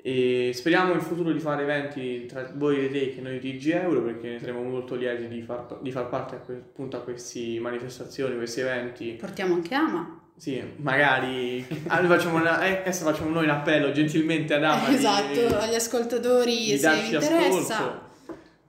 [0.07, 3.71] e speriamo in futuro di fare eventi tra voi e te che noi di TG
[3.83, 7.01] Euro perché ne saremo molto lieti di far, di far parte a que- appunto a
[7.01, 9.17] queste manifestazioni, questi eventi.
[9.19, 10.21] Portiamo anche Ama.
[10.37, 14.95] Sì, magari noi facciamo una- eh, adesso facciamo noi un appello gentilmente ad Ama di-
[14.95, 17.75] esatto, agli ascoltatori di se darci interessa.
[17.75, 18.05] ascolto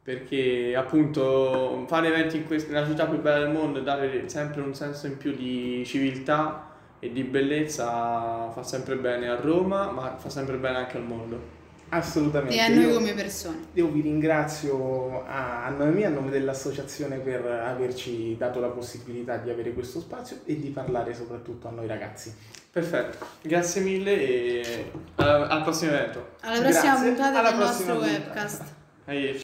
[0.01, 4.61] perché appunto fare eventi in questa, nella città più bella del mondo e dare sempre
[4.61, 6.66] un senso in più di civiltà
[6.99, 11.55] e di bellezza fa sempre bene a Roma ma fa sempre bene anche al mondo
[11.89, 12.53] Assolutamente.
[12.53, 13.59] E a noi Io- come persone.
[13.75, 19.37] Io vi ringrazio a, a nome mio, a nome dell'associazione per averci dato la possibilità
[19.37, 22.35] di avere questo spazio e di parlare soprattutto a noi ragazzi.
[22.69, 27.93] perfetto grazie mille e alla- al prossimo evento Alla prossima Grazie, puntata alla del prossima
[27.93, 28.25] nostro puntata.
[28.33, 28.61] webcast.
[29.05, 29.35] Arrivederci.